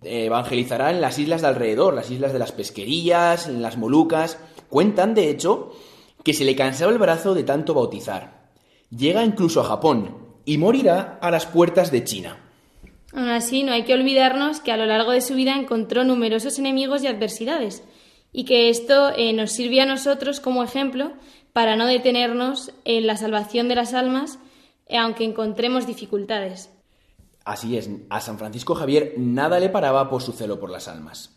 Evangelizará 0.03 0.93
en 0.93 1.01
las 1.01 1.19
islas 1.19 1.43
de 1.43 1.49
alrededor, 1.49 1.95
las 1.95 2.13
islas 2.13 2.33
de 2.33 2.39
las 2.39 2.53
pesquerías, 2.53 3.49
en 3.49 3.61
las 3.61 3.77
Molucas. 3.77 4.39
Cuentan, 4.69 5.15
de 5.15 5.31
hecho, 5.31 5.73
que 6.23 6.33
se 6.33 6.45
le 6.45 6.55
cansaba 6.55 6.93
el 6.93 6.99
brazo 6.99 7.35
de 7.35 7.43
tanto 7.43 7.75
bautizar. 7.75 8.53
Llega 8.91 9.25
incluso 9.25 9.63
a 9.63 9.65
Japón 9.65 10.17
y 10.45 10.59
morirá 10.59 11.19
a 11.21 11.33
las 11.33 11.47
puertas 11.47 11.91
de 11.91 12.05
China. 12.05 12.48
Aún 13.13 13.29
así, 13.29 13.63
no 13.63 13.73
hay 13.73 13.85
que 13.85 13.95
olvidarnos 13.95 14.61
que 14.61 14.73
a 14.73 14.77
lo 14.77 14.87
largo 14.87 15.13
de 15.13 15.21
su 15.21 15.35
vida 15.35 15.57
encontró 15.57 16.05
numerosos 16.05 16.59
enemigos 16.59 17.03
y 17.03 17.07
adversidades, 17.07 17.83
y 18.33 18.45
que 18.45 18.69
esto 18.69 19.11
eh, 19.17 19.33
nos 19.33 19.53
sirve 19.53 19.81
a 19.81 19.87
nosotros 19.87 20.41
como 20.41 20.63
ejemplo 20.63 21.13
para 21.53 21.77
no 21.77 21.87
detenernos 21.87 22.73
en 22.85 23.07
la 23.07 23.17
salvación 23.17 23.69
de 23.69 23.75
las 23.75 23.95
almas, 23.95 24.39
eh, 24.87 24.99
aunque 24.99 25.25
encontremos 25.25 25.87
dificultades. 25.87 26.71
Así 27.45 27.79
es, 27.79 27.89
a 28.11 28.21
San 28.21 28.39
Francisco 28.39 28.75
Javier 28.75 29.15
nada 29.17 29.59
le 29.59 29.71
paraba 29.71 30.11
por 30.11 30.23
su 30.23 30.33
celo 30.33 30.61
por 30.61 30.69
las 30.69 30.87
almas. 30.87 31.35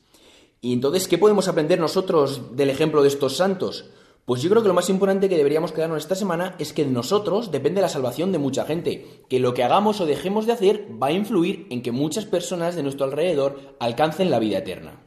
Y 0.59 0.73
entonces, 0.73 1.07
¿qué 1.07 1.17
podemos 1.17 1.47
aprender 1.47 1.79
nosotros 1.79 2.55
del 2.55 2.69
ejemplo 2.69 3.01
de 3.01 3.07
estos 3.07 3.37
santos? 3.37 3.85
Pues 4.31 4.41
yo 4.41 4.49
creo 4.49 4.61
que 4.61 4.69
lo 4.69 4.73
más 4.73 4.89
importante 4.89 5.27
que 5.27 5.35
deberíamos 5.35 5.73
quedarnos 5.73 6.03
esta 6.03 6.15
semana 6.15 6.55
es 6.57 6.71
que 6.71 6.85
de 6.85 6.89
nosotros 6.89 7.51
depende 7.51 7.81
la 7.81 7.89
salvación 7.89 8.31
de 8.31 8.37
mucha 8.37 8.63
gente, 8.63 9.05
que 9.27 9.41
lo 9.41 9.53
que 9.53 9.61
hagamos 9.61 9.99
o 9.99 10.05
dejemos 10.05 10.45
de 10.45 10.53
hacer 10.53 10.87
va 11.03 11.07
a 11.07 11.11
influir 11.11 11.67
en 11.69 11.81
que 11.81 11.91
muchas 11.91 12.23
personas 12.23 12.77
de 12.77 12.81
nuestro 12.81 13.03
alrededor 13.03 13.75
alcancen 13.81 14.31
la 14.31 14.39
vida 14.39 14.59
eterna. 14.59 15.01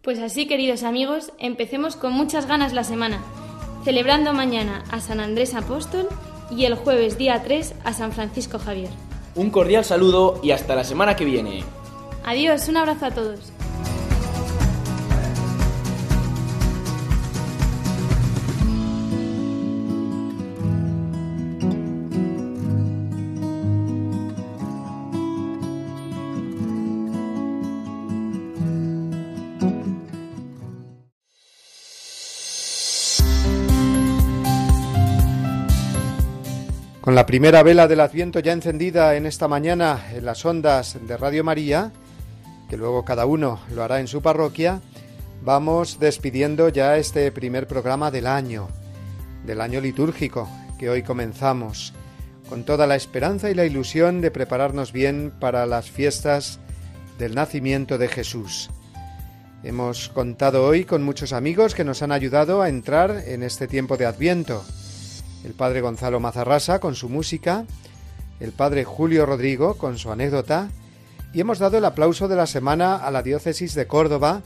Pues 0.00 0.20
así, 0.20 0.46
queridos 0.46 0.84
amigos, 0.84 1.32
empecemos 1.40 1.96
con 1.96 2.12
muchas 2.12 2.46
ganas 2.46 2.72
la 2.72 2.84
semana, 2.84 3.20
celebrando 3.82 4.32
mañana 4.32 4.84
a 4.92 5.00
San 5.00 5.18
Andrés 5.18 5.56
Apóstol 5.56 6.06
y 6.48 6.64
el 6.64 6.76
jueves 6.76 7.18
día 7.18 7.42
3 7.42 7.74
a 7.82 7.92
San 7.92 8.12
Francisco 8.12 8.60
Javier. 8.60 8.90
Un 9.34 9.50
cordial 9.50 9.84
saludo 9.84 10.38
y 10.40 10.52
hasta 10.52 10.76
la 10.76 10.84
semana 10.84 11.16
que 11.16 11.24
viene. 11.24 11.64
Adiós, 12.24 12.68
un 12.68 12.76
abrazo 12.76 13.06
a 13.06 13.10
todos. 13.10 13.52
Con 37.08 37.14
la 37.14 37.24
primera 37.24 37.62
vela 37.62 37.88
del 37.88 38.00
Adviento 38.00 38.38
ya 38.40 38.52
encendida 38.52 39.16
en 39.16 39.24
esta 39.24 39.48
mañana 39.48 40.08
en 40.12 40.26
las 40.26 40.44
ondas 40.44 40.98
de 41.00 41.16
Radio 41.16 41.42
María, 41.42 41.90
que 42.68 42.76
luego 42.76 43.02
cada 43.06 43.24
uno 43.24 43.60
lo 43.74 43.82
hará 43.82 44.00
en 44.00 44.08
su 44.08 44.20
parroquia, 44.20 44.82
vamos 45.42 45.98
despidiendo 45.98 46.68
ya 46.68 46.98
este 46.98 47.32
primer 47.32 47.66
programa 47.66 48.10
del 48.10 48.26
año, 48.26 48.68
del 49.46 49.62
año 49.62 49.80
litúrgico 49.80 50.50
que 50.78 50.90
hoy 50.90 51.02
comenzamos, 51.02 51.94
con 52.46 52.64
toda 52.64 52.86
la 52.86 52.96
esperanza 52.96 53.50
y 53.50 53.54
la 53.54 53.64
ilusión 53.64 54.20
de 54.20 54.30
prepararnos 54.30 54.92
bien 54.92 55.32
para 55.40 55.64
las 55.64 55.90
fiestas 55.90 56.60
del 57.18 57.34
nacimiento 57.34 57.96
de 57.96 58.08
Jesús. 58.08 58.68
Hemos 59.62 60.10
contado 60.10 60.62
hoy 60.62 60.84
con 60.84 61.02
muchos 61.02 61.32
amigos 61.32 61.74
que 61.74 61.84
nos 61.84 62.02
han 62.02 62.12
ayudado 62.12 62.60
a 62.60 62.68
entrar 62.68 63.22
en 63.26 63.44
este 63.44 63.66
tiempo 63.66 63.96
de 63.96 64.04
Adviento 64.04 64.62
el 65.48 65.54
padre 65.54 65.80
Gonzalo 65.80 66.20
Mazarrasa 66.20 66.78
con 66.78 66.94
su 66.94 67.08
música, 67.08 67.64
el 68.38 68.52
padre 68.52 68.84
Julio 68.84 69.24
Rodrigo 69.24 69.78
con 69.78 69.96
su 69.96 70.12
anécdota, 70.12 70.68
y 71.32 71.40
hemos 71.40 71.58
dado 71.58 71.78
el 71.78 71.86
aplauso 71.86 72.28
de 72.28 72.36
la 72.36 72.46
semana 72.46 72.96
a 72.96 73.10
la 73.10 73.22
diócesis 73.22 73.74
de 73.74 73.86
Córdoba, 73.86 74.42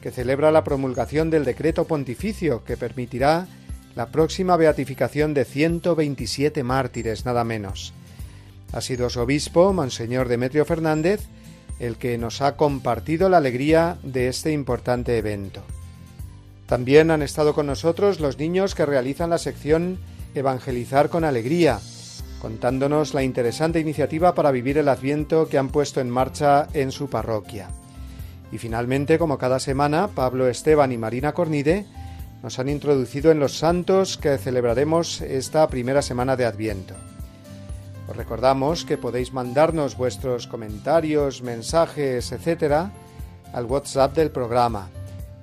que 0.00 0.10
celebra 0.10 0.50
la 0.50 0.64
promulgación 0.64 1.28
del 1.28 1.44
decreto 1.44 1.84
pontificio 1.84 2.64
que 2.64 2.78
permitirá 2.78 3.46
la 3.94 4.06
próxima 4.06 4.56
beatificación 4.56 5.34
de 5.34 5.44
127 5.44 6.62
mártires, 6.62 7.26
nada 7.26 7.44
menos. 7.44 7.92
Ha 8.72 8.80
sido 8.80 9.10
su 9.10 9.20
obispo, 9.20 9.74
Monseñor 9.74 10.28
Demetrio 10.28 10.64
Fernández, 10.64 11.20
el 11.78 11.96
que 11.96 12.16
nos 12.16 12.40
ha 12.40 12.56
compartido 12.56 13.28
la 13.28 13.36
alegría 13.36 13.98
de 14.02 14.28
este 14.28 14.52
importante 14.52 15.18
evento. 15.18 15.62
También 16.66 17.10
han 17.10 17.22
estado 17.22 17.54
con 17.54 17.66
nosotros 17.66 18.18
los 18.18 18.38
niños 18.38 18.74
que 18.74 18.86
realizan 18.86 19.28
la 19.28 19.38
sección 19.38 19.98
Evangelizar 20.34 21.08
con 21.08 21.24
Alegría, 21.24 21.80
contándonos 22.40 23.14
la 23.14 23.22
interesante 23.22 23.80
iniciativa 23.80 24.34
para 24.34 24.50
vivir 24.50 24.78
el 24.78 24.88
Adviento 24.88 25.48
que 25.48 25.58
han 25.58 25.68
puesto 25.68 26.00
en 26.00 26.10
marcha 26.10 26.68
en 26.72 26.92
su 26.92 27.08
parroquia. 27.08 27.68
Y 28.52 28.58
finalmente, 28.58 29.18
como 29.18 29.38
cada 29.38 29.58
semana, 29.58 30.08
Pablo 30.08 30.48
Esteban 30.48 30.92
y 30.92 30.98
Marina 30.98 31.32
Cornide 31.32 31.86
nos 32.42 32.58
han 32.58 32.68
introducido 32.68 33.30
en 33.30 33.40
los 33.40 33.58
santos 33.58 34.16
que 34.16 34.38
celebraremos 34.38 35.20
esta 35.20 35.66
primera 35.68 36.02
semana 36.02 36.36
de 36.36 36.46
Adviento. 36.46 36.94
Os 38.08 38.16
recordamos 38.16 38.84
que 38.84 38.96
podéis 38.96 39.32
mandarnos 39.32 39.96
vuestros 39.96 40.46
comentarios, 40.46 41.42
mensajes, 41.42 42.32
etcétera, 42.32 42.90
al 43.52 43.66
WhatsApp 43.66 44.14
del 44.14 44.30
programa, 44.30 44.88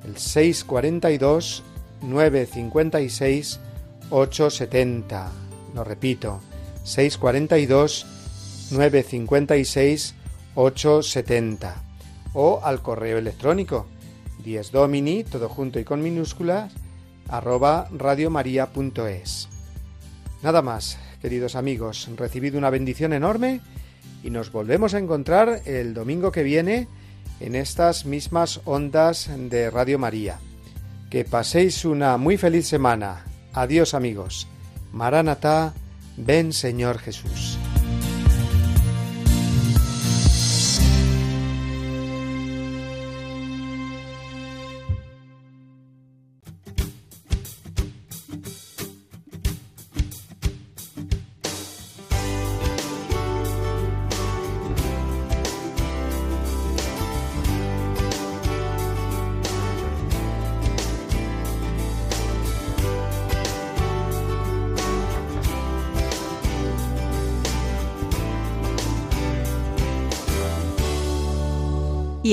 el 0.04 0.18
642 0.18 1.64
956 2.02 3.60
870. 4.10 5.32
Lo 5.74 5.84
repito, 5.84 6.42
642 6.84 8.06
956 8.72 10.16
870 10.56 11.76
o 12.34 12.62
al 12.64 12.82
correo 12.82 13.18
electrónico 13.18 13.88
10 14.44 14.72
domini 14.72 15.24
todo 15.24 15.50
junto 15.50 15.80
y 15.80 15.84
con 15.84 16.02
minúsculas 16.02 16.72
arroba 17.28 17.90
radiomaria.es. 17.92 19.50
Nada 20.44 20.62
más, 20.62 21.00
queridos 21.22 21.56
amigos, 21.56 22.08
recibid 22.16 22.56
una 22.56 22.70
bendición 22.70 23.14
enorme 23.14 23.62
y 24.24 24.30
nos 24.30 24.52
volvemos 24.52 24.94
a 24.94 25.00
encontrar 25.00 25.62
el 25.66 25.96
domingo 25.96 26.32
que 26.32 26.44
viene 26.44 26.88
en 27.40 27.56
estas 27.56 28.06
mismas 28.06 28.62
ondas 28.66 29.30
de 29.36 29.72
Radio 29.72 29.98
María. 29.98 30.40
Que 31.10 31.26
paséis 31.26 31.84
una 31.84 32.18
muy 32.18 32.38
feliz 32.38 32.68
semana. 32.68 33.24
Adiós 33.56 33.94
amigos. 33.94 34.48
Maranatá, 34.92 35.74
ven 36.18 36.52
Señor 36.52 37.00
Jesús. 37.00 37.58